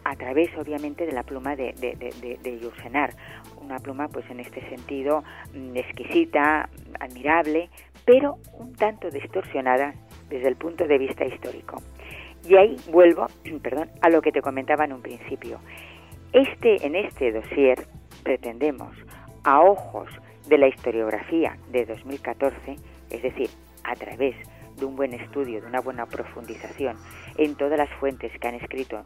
[0.05, 2.71] a través obviamente de la pluma de, de,
[3.61, 5.23] una pluma pues en este sentido
[5.55, 6.69] mm, exquisita,
[6.99, 7.69] admirable,
[8.05, 9.95] pero un tanto distorsionada
[10.31, 11.83] desde el punto de vista histórico.
[12.49, 13.27] Y ahí vuelvo,
[13.63, 15.61] perdón, a lo que te comentaba en un principio.
[16.33, 17.87] Este, en este dossier
[18.23, 18.95] pretendemos,
[19.45, 20.09] a ojos
[20.49, 22.77] de la historiografía de 2014,
[23.11, 23.51] es decir,
[23.85, 24.37] a través
[24.77, 26.97] de un buen estudio, de una buena profundización
[27.37, 29.05] en todas las fuentes que han escrito,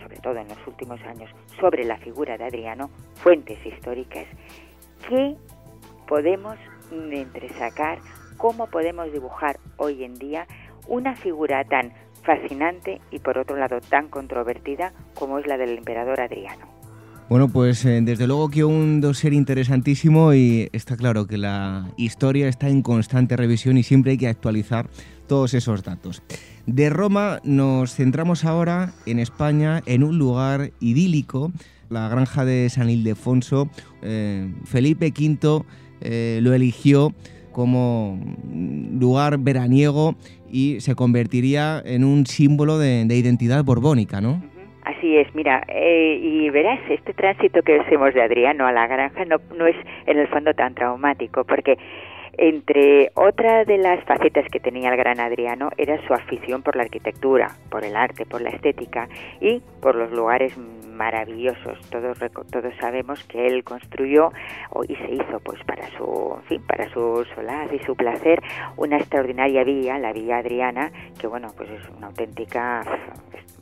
[0.00, 1.30] sobre todo en los últimos años,
[1.60, 4.26] sobre la figura de Adriano, fuentes históricas,
[5.08, 5.36] que
[6.06, 6.56] podemos
[6.90, 7.98] entresacar,
[8.36, 10.46] cómo podemos dibujar hoy en día
[10.86, 11.92] una figura tan
[12.22, 16.75] fascinante y por otro lado tan controvertida como es la del emperador Adriano.
[17.28, 22.46] Bueno, pues eh, desde luego que un dossier interesantísimo y está claro que la historia
[22.48, 24.88] está en constante revisión y siempre hay que actualizar
[25.26, 26.22] todos esos datos.
[26.66, 31.50] De Roma nos centramos ahora en España, en un lugar idílico,
[31.90, 33.68] la granja de San Ildefonso.
[34.02, 35.64] Eh, Felipe V
[36.02, 37.12] eh, lo eligió
[37.50, 38.20] como
[38.52, 40.14] lugar veraniego
[40.48, 44.55] y se convertiría en un símbolo de, de identidad borbónica, ¿no?
[44.96, 49.24] Así es, mira, eh, y verás, este tránsito que hacemos de Adriano a la granja
[49.24, 49.76] no, no es
[50.06, 51.76] en el fondo tan traumático, porque
[52.38, 56.82] entre otra de las facetas que tenía el gran Adriano era su afición por la
[56.82, 59.08] arquitectura, por el arte, por la estética
[59.40, 61.78] y por los lugares maravillosos.
[61.90, 62.18] Todos
[62.50, 64.32] todos sabemos que él construyó
[64.88, 68.42] y se hizo pues para su, fin, para su solaz y su placer
[68.76, 72.82] una extraordinaria villa, la Villa Adriana, que bueno, pues es una auténtica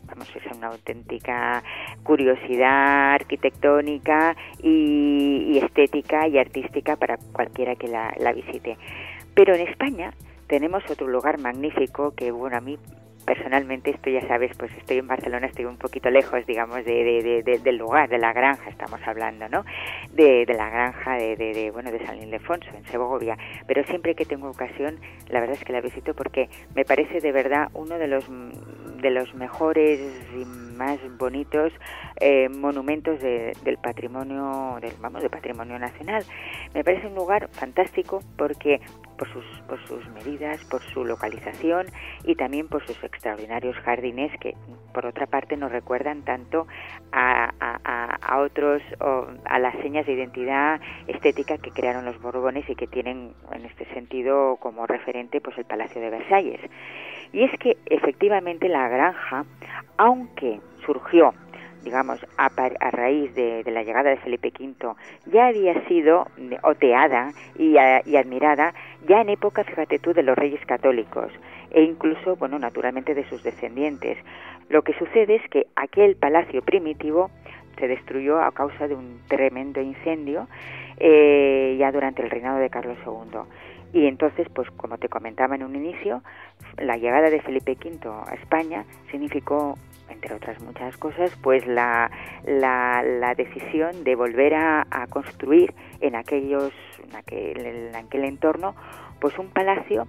[0.07, 1.63] vamos, es una auténtica
[2.03, 8.77] curiosidad arquitectónica y, estética y artística para cualquiera que la, la visite.
[9.35, 10.13] Pero en España
[10.47, 12.79] tenemos otro lugar magnífico que, bueno, a mí
[13.25, 17.77] personalmente esto ya sabes pues estoy en Barcelona estoy un poquito lejos digamos de, del
[17.77, 19.65] lugar de la granja estamos hablando no
[20.13, 23.37] de, la granja de, bueno de San Ildefonso en Segovia.
[23.67, 24.99] Pero siempre que tengo ocasión
[25.29, 28.25] la verdad es que la visito porque me parece de verdad uno de los
[29.01, 30.01] de los mejores
[30.75, 31.73] más bonitos
[32.21, 36.25] eh, monumentos del patrimonio del vamos de patrimonio nacional
[36.75, 38.81] me parece un lugar fantástico porque
[39.19, 41.87] por sus, por sus medidas, por su localización
[42.25, 44.55] y también por sus extraordinarios jardines que
[44.93, 46.67] por otra parte nos recuerdan tanto
[47.13, 48.83] a, a, otros
[49.45, 53.85] a las señas de identidad estética que crearon los Borbones y que tienen en este
[53.95, 56.61] sentido como referente pues el Palacio de Versalles.
[57.35, 59.45] Y es que efectivamente la granja,
[59.97, 61.35] aunque surgió
[61.83, 62.49] digamos, a,
[62.91, 64.95] raíz de, la llegada de Felipe V,
[65.27, 66.27] ya había sido
[66.63, 67.75] oteada y,
[68.07, 68.73] y, admirada
[69.07, 71.31] ya en época, fíjate tú, de los reyes católicos
[71.73, 74.17] e incluso, bueno, naturalmente de sus descendientes.
[74.71, 77.31] Lo que sucede es que aquel palacio primitivo
[77.79, 80.49] se destruyó a causa de un tremendo incendio
[80.99, 83.41] eh, ya durante el reinado de Carlos II.
[83.95, 86.25] Y entonces, pues como te comentaba en un inicio,
[86.79, 89.79] la llegada de Felipe V a España significó,
[90.09, 92.11] entre otras muchas cosas, pues la,
[92.45, 96.73] la, decisión de volver a, construir en aquellos,
[97.09, 98.75] en aquel, en aquel entorno,
[99.21, 100.09] pues un palacio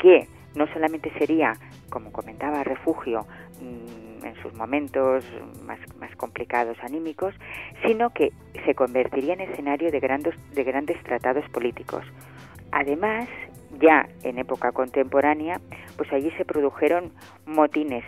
[0.00, 1.54] que no solamente sería,
[1.90, 3.24] como comentaba, refugio
[3.60, 5.24] mm, en sus momentos
[5.64, 7.36] más, más, complicados anímicos,
[7.86, 8.32] sino que
[8.66, 12.04] se convertiría en escenario de grandes, de grandes tratados políticos.
[12.72, 13.28] Además,
[13.80, 15.60] ya en época contemporánea,
[15.96, 17.12] pues allí se produjeron
[17.46, 18.04] motines,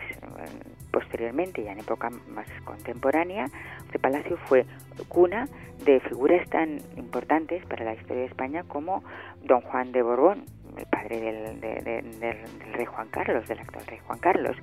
[0.90, 3.46] posteriormente, ya en época más contemporánea,
[3.86, 4.66] este palacio fue
[5.08, 5.48] cuna
[5.84, 9.02] de figuras tan importantes para la historia de España como
[9.42, 10.44] don Juan de Borbón,
[10.76, 14.56] el padre del, del, rey Juan Carlos, del actual rey Juan Carlos,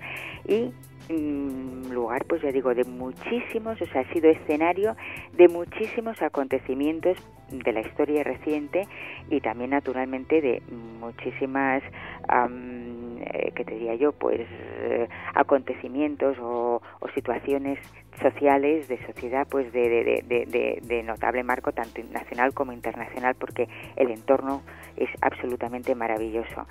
[0.48, 0.74] y
[1.10, 4.96] lugar, pues ya digo, de muchísimos, o sea, ha sido escenario
[5.34, 7.18] de muchísimos acontecimientos
[7.50, 8.88] de la historia reciente
[9.30, 10.62] y también naturalmente de
[11.00, 14.14] muchísimas, eh, ¿qué te diría yo?
[14.14, 16.82] Pues eh, acontecimientos o,
[17.14, 17.78] situaciones
[18.22, 24.12] sociales de sociedad pues de, de, de, notable marco tanto nacional como internacional porque el
[24.12, 24.62] entorno
[24.96, 26.68] es absolutamente maravilloso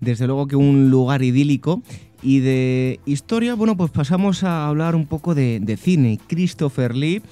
[0.00, 1.82] desde luego que un lugar idílico.
[2.28, 6.18] Y de historia, bueno, pues pasamos a hablar un poco de, de, cine.
[6.26, 7.22] Christopher Lee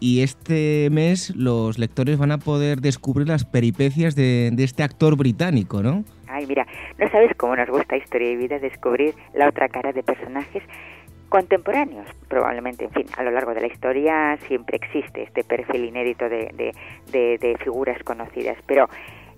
[0.00, 5.82] y este mes los lectores van a poder descubrir las peripecias de, este actor británico,
[5.82, 6.02] ¿no?
[6.28, 10.02] Ay, mira, no sabes cómo nos gusta Historia y Vida descubrir la otra cara de
[10.02, 10.62] personajes
[11.28, 16.26] contemporáneos, probablemente, en fin, a lo largo de la historia siempre existe este perfil inédito
[16.26, 16.72] de,
[17.12, 18.88] de, de figuras conocidas, pero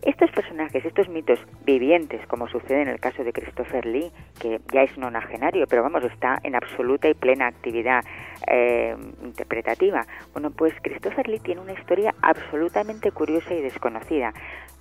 [0.03, 4.82] estos personajes, estos mitos vivientes, como sucede en el caso de Christopher Lee, que ya
[4.82, 8.03] es nonagenario, pero vamos, está en absoluta y plena actividad
[8.46, 10.07] eh, interpretativa.
[10.32, 14.32] Bueno, pues Christopher Lee tiene una historia absolutamente curiosa y desconocida.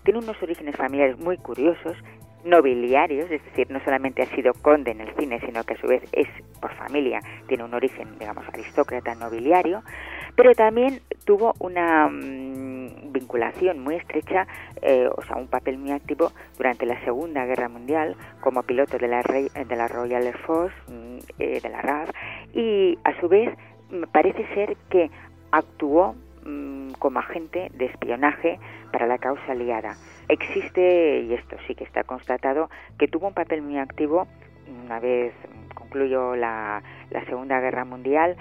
[0.04, 1.98] Tiene unos orígenes familiares muy curiosos,
[2.44, 5.88] nobiliarios, es decir, no solamente ha sido conde en el cine, sino que a su
[5.88, 6.28] vez es
[6.62, 9.84] por familia, tiene un origen, digamos, aristócrata nobiliario,
[10.40, 14.48] pero también tuvo una mm, vinculación muy estrecha,
[14.82, 19.10] eh, o sea, un papel muy activo durante la Segunda Guerra Mundial como piloto de
[19.10, 22.10] la, de la Royal Air Force, mm, eh, de la RAF,
[22.54, 23.54] y a su vez
[23.92, 25.12] mm, parece ser que
[25.52, 26.16] actuó
[27.00, 28.60] como agente de espionaje
[28.94, 29.98] para la causa aliada.
[30.30, 34.26] Existe, y esto sí que está constatado, que tuvo un papel muy activo
[34.86, 35.34] una vez
[35.76, 36.82] concluyó la
[37.28, 38.38] Segunda Guerra Mundial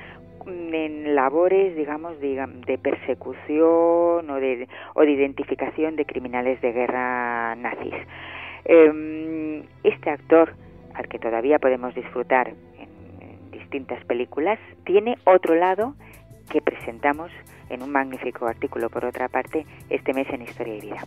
[0.47, 7.95] en labores, digamos, de, persecución o de, o de identificación de criminales de guerra nazis.
[8.65, 10.55] Em, este actor,
[10.95, 15.95] al que todavía podemos disfrutar en distintas películas, tiene otro lado
[16.51, 17.31] que presentamos
[17.71, 21.05] en un magnífico artículo, por otra parte, este mes en Historia y Vida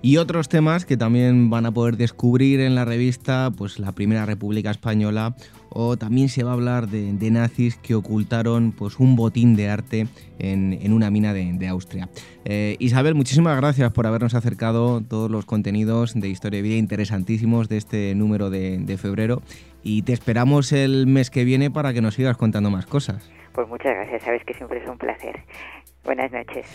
[0.00, 4.26] y otros temas que también van a poder descubrir en la revista, pues la Primera
[4.26, 5.34] República Española,
[5.70, 10.06] o también se va a hablar de, nazis que ocultaron pues, un botín de arte
[10.38, 12.08] en, una mina de, Austria.
[12.44, 17.68] Eh, Isabel, muchísimas gracias por habernos acercado todos los contenidos de Historia y Vida interesantísimos
[17.68, 19.42] de este número de, de febrero
[19.82, 23.30] y te esperamos el mes que viene para que nos sigas contando más cosas.
[23.52, 25.42] Pues muchas gracias, sabes que siempre es un placer.
[26.04, 26.66] Buenas noches.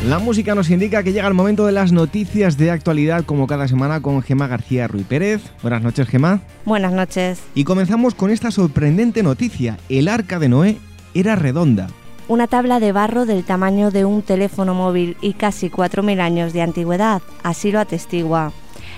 [0.07, 3.67] La música nos indica que llega el momento de las noticias de actualidad como cada
[3.67, 5.41] semana con Gema García Ruiz Pérez.
[5.61, 6.39] Buenas noches, Gema.
[6.63, 7.41] Buenas noches.
[7.55, 9.77] Y comenzamos con esta sorprendente noticia.
[9.89, 10.77] El arca de Noé
[11.13, 11.87] era redonda.
[12.29, 16.61] Una tabla de barro del tamaño de un teléfono móvil y casi 4.000 años de
[16.61, 18.53] antigüedad, así lo atestigua.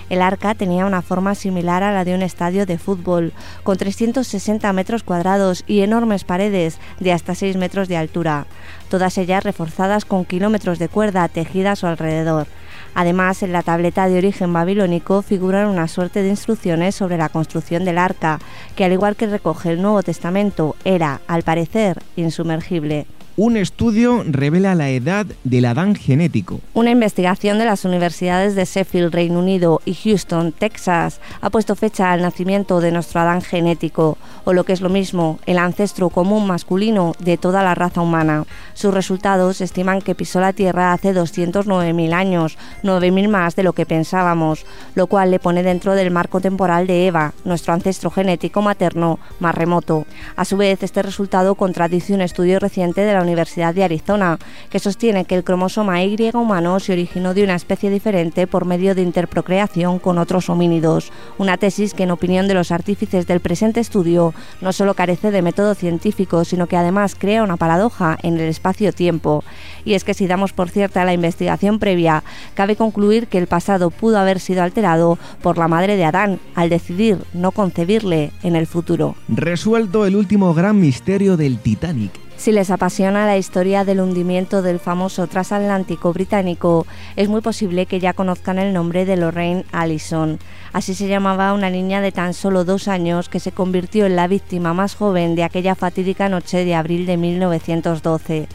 [0.09, 3.31] El arca tenía una forma similar a la de un estadio de fútbol,
[3.63, 8.47] con 360 metros cuadrados y enormes paredes de hasta 6 metros de altura,
[8.89, 12.47] todas ellas reforzadas con kilómetros de cuerda tejida su alrededor.
[12.95, 17.85] Además, en la tableta de origen babilónico figuran una suerte de instrucciones sobre la construcción
[17.85, 18.39] del arca,
[18.75, 23.05] que al igual que recoge el Nuevo Testamento, era, al parecer, insumergible.
[23.41, 26.59] Un estudio revela la edad del Adán genético.
[26.73, 32.11] Una investigación de las universidades de Sheffield, Reino Unido y Houston, Texas, ha puesto fecha
[32.11, 36.47] al nacimiento de nuestro Adán genético, o lo que es lo mismo, el ancestro común
[36.47, 38.43] masculino de toda la raza humana.
[38.73, 43.85] Sus resultados estiman que pisó la Tierra hace 209.000 años, 9.000 más de lo que
[43.85, 44.65] pensábamos,
[44.95, 49.55] lo cual le pone dentro del marco temporal de Eva, nuestro ancestro genético materno más
[49.55, 50.05] remoto.
[50.35, 54.37] A su vez, este resultado contradice un estudio reciente de la Universidad de Arizona,
[54.69, 58.93] que sostiene que el cromosoma Y humano se originó de una especie diferente por medio
[58.93, 63.79] de interprocreación con otros homínidos, una tesis que en opinión de los artífices del presente
[63.79, 68.49] estudio no solo carece de método científico, sino que además crea una paradoja en el
[68.49, 69.43] espacio-tiempo.
[69.85, 72.23] Y es que si damos por cierta la investigación previa,
[72.53, 76.69] cabe concluir que el pasado pudo haber sido alterado por la madre de Adán al
[76.69, 79.15] decidir no concebirle en el futuro.
[79.27, 84.79] Resuelto el último gran misterio del Titanic Si les apasiona la historia del hundimiento del
[84.79, 86.87] famoso transatlántico británico,
[87.17, 90.39] es muy posible que ya conozcan el nombre de Lorraine Allison.
[90.71, 94.29] Así se llamaba una niña de tan solo dos años que se convirtió en la
[94.29, 98.47] víctima más joven de aquella fatídica noche de abril de 1912.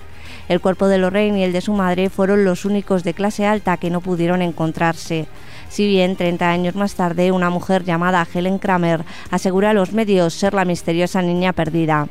[0.48, 3.76] El cuerpo de Lorraine y el de su madre fueron los únicos de clase alta
[3.76, 5.26] que no pudieron encontrarse.
[5.68, 10.32] Si bien 30 años más tarde una mujer llamada Helen Kramer asegura a los medios
[10.32, 12.08] ser la misteriosa niña perdida.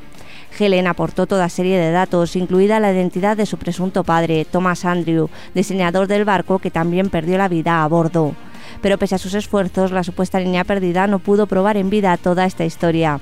[0.57, 5.29] Helen aportó toda serie de datos, incluida la identidad de su presunto padre, Thomas Andrew,
[5.53, 8.35] diseñador del barco que también perdió la vida a bordo.
[8.81, 12.45] Pero pese a sus esfuerzos, la supuesta niña perdida no pudo probar en vida toda
[12.45, 13.19] esta historia.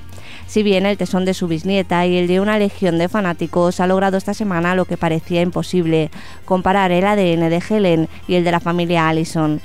[0.48, 3.88] Si bien el tesón de su bisnieta y el de una legión de fanáticos ha
[3.88, 6.12] logrado esta semana lo que parecía imposible,
[6.46, 9.62] comparar el ADN de Helen y el de la familia Allison.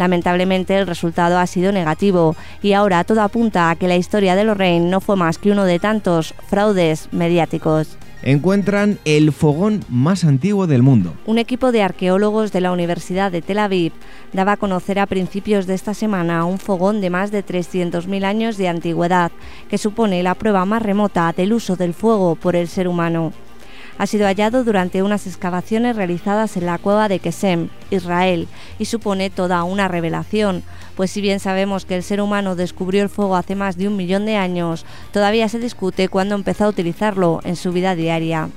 [0.00, 2.34] Lamentablemente el resultado ha sido negativo.
[2.62, 5.66] Y ahora todo apunta a que la historia de Lorraine no fue más que uno
[5.66, 7.98] de tantos fraudes mediáticos.
[8.22, 11.12] Encuentran el fogón más antiguo del mundo.
[11.26, 13.92] Un equipo de arqueólogos de la Universidad de Tel Aviv
[14.32, 18.56] daba a conocer a principios de esta semana un fogón de más de 300.000 años
[18.56, 19.30] de antigüedad,
[19.68, 23.34] que supone la prueba más remota del uso del fuego por el ser humano
[24.00, 28.48] ha sido hallado durante unas excavaciones realizadas en la cueva de Kesem, Israel,
[28.78, 30.62] y supone toda una revelación,
[30.96, 33.98] pues si bien sabemos que el ser humano descubrió el fuego hace más de un
[33.98, 38.48] millón de años, todavía se discute cuándo empezó a utilizarlo en su vida diaria.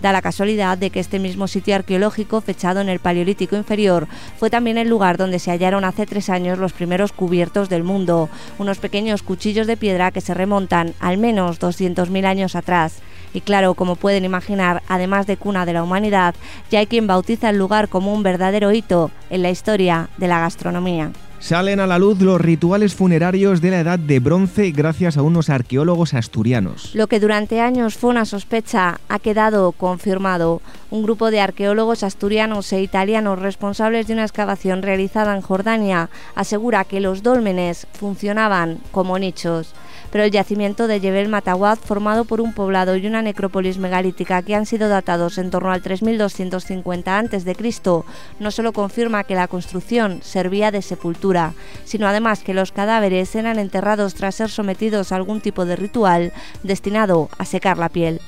[0.00, 4.06] Da la casualidad de que este mismo sitio arqueológico, fechado en el Paleolítico inferior,
[4.38, 8.28] fue también el lugar donde se hallaron hace tres años los primeros cubiertos del mundo,
[8.60, 13.02] unos pequeños cuchillos de piedra que se remontan al menos 200.000 años atrás.
[13.36, 16.34] Y claro, como pueden imaginar, además de cuna de la humanidad,
[16.70, 20.40] ya hay quien bautiza el lugar como un verdadero hito en la historia de la
[20.40, 21.12] gastronomía.
[21.38, 25.50] Salen a la luz los rituales funerarios de la Edad de Bronce gracias a unos
[25.50, 26.94] arqueólogos asturianos.
[26.94, 30.62] Lo que durante años fue una sospecha ha quedado confirmado.
[30.90, 36.84] Un grupo de arqueólogos asturianos e italianos responsables de una excavación realizada en Jordania asegura
[36.84, 39.74] que los dólmenes funcionaban como nichos
[40.10, 44.54] pero el yacimiento de Jebel Matawad, formado por un poblado y una necrópolis megalítica que
[44.54, 47.56] han sido datados en torno al 3250 a.C.,
[48.38, 51.54] no solo confirma que la construcción servía de sepultura,
[51.84, 56.32] sino además que los cadáveres eran enterrados tras ser sometidos a algún tipo de ritual
[56.62, 58.20] destinado a secar la piel.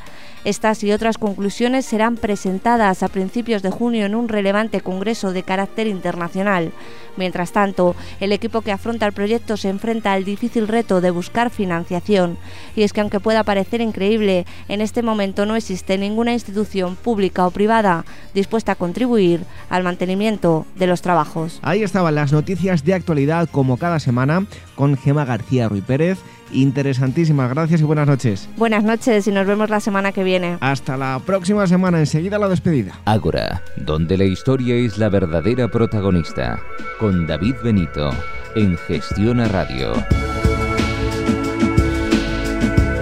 [0.45, 5.43] Estas y otras conclusiones serán presentadas a principios de junio en un relevante congreso de
[5.43, 6.73] carácter internacional.
[7.17, 11.51] Mientras tanto, el equipo que afronta el proyecto se enfrenta al difícil reto de buscar
[11.51, 12.39] financiación.
[12.77, 17.45] Y es que aunque pueda parecer increíble, en este momento no existe ninguna institución pública
[17.45, 21.59] o privada dispuesta a contribuir al mantenimiento de los trabajos.
[21.63, 26.19] Ahí estaban las noticias de actualidad como cada semana con Gema García Ruiz Pérez
[26.53, 27.51] interesantísimas.
[27.51, 28.49] Gracias y buenas noches.
[28.57, 30.59] Buenas noches y nos vemos la semana que viene.
[30.61, 32.99] Hasta la próxima semana, enseguida la despedida.
[33.05, 36.61] Ágora, donde la historia es la verdadera protagonista,
[36.99, 38.11] con David Benito,
[38.55, 39.93] en Gestión a Radio.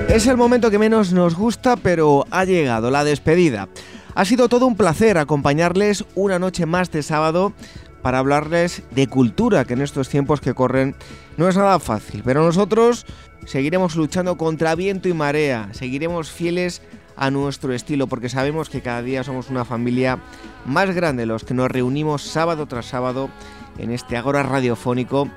[0.08, 3.68] Es el momento que menos nos gusta, pero ha llegado la despedida.
[4.14, 7.52] Ha sido todo un placer acompañarles una noche más de sábado
[8.00, 10.94] para hablarles de cultura, que en estos tiempos que corren
[11.36, 12.22] no es nada fácil.
[12.24, 13.04] Pero nosotros
[13.44, 16.82] seguiremos luchando contra viento y marea, seguiremos fieles
[17.16, 20.18] a nuestro estilo, porque sabemos que cada día somos una familia
[20.64, 23.30] más grande, los que nos reunimos sábado tras sábado
[23.78, 25.28] en este agora radiofónico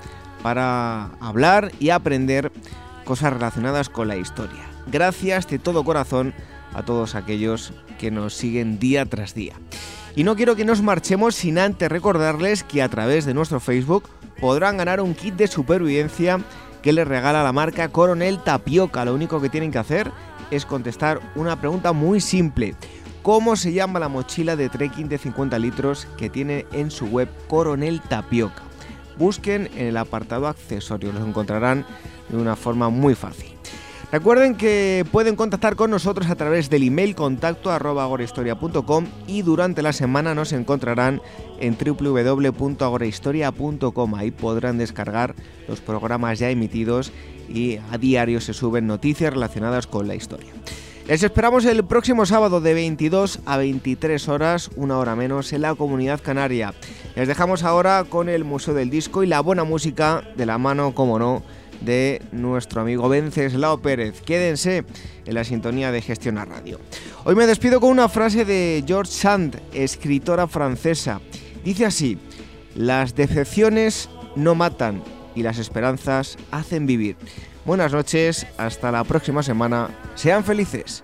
[0.43, 2.51] para hablar y aprender
[3.05, 4.65] cosas relacionadas con la historia.
[4.87, 6.33] Gracias de todo corazón
[6.73, 9.53] a todos aquellos que nos siguen día tras día.
[10.15, 14.09] Y no quiero que nos marchemos sin antes recordarles que a través de nuestro Facebook
[14.39, 16.39] podrán ganar un kit de supervivencia
[16.81, 19.05] que les regala la marca Coronel Tapioca.
[19.05, 20.11] Lo único que tienen que hacer
[20.51, 22.75] es contestar una pregunta muy simple.
[23.21, 27.29] ¿Cómo se llama la mochila de trekking de 50 litros que tiene en su web
[27.47, 28.63] Coronel Tapioca?
[29.17, 31.85] Busquen en el apartado accesorios, lo encontrarán
[32.29, 33.58] de una forma muy fácil.
[34.11, 37.69] Recuerden que pueden contactar con nosotros a través del email contacto
[39.27, 41.21] y durante la semana nos encontrarán
[41.59, 44.15] en www.agorahistoria.com.
[44.15, 45.35] Ahí podrán descargar
[45.67, 47.11] los programas ya emitidos
[47.47, 50.53] y a diario se suben noticias relacionadas con la historia.
[51.07, 55.75] Les esperamos el próximo sábado de 22 a 23 horas, una hora menos, en la
[55.75, 56.73] comunidad canaria.
[57.15, 60.95] Les dejamos ahora con el Museo del Disco y la buena música de la mano,
[60.95, 61.43] como no,
[61.81, 64.21] de nuestro amigo Venceslao Pérez.
[64.21, 64.83] Quédense
[65.25, 66.79] en la sintonía de Gestionar Radio.
[67.23, 71.21] Hoy me despido con una frase de George Sand, escritora francesa.
[71.63, 72.17] Dice así,
[72.75, 75.03] las decepciones no matan
[75.35, 77.15] y las esperanzas hacen vivir.
[77.65, 79.89] Buenas noches, hasta la próxima semana.
[80.15, 81.03] Sean felices.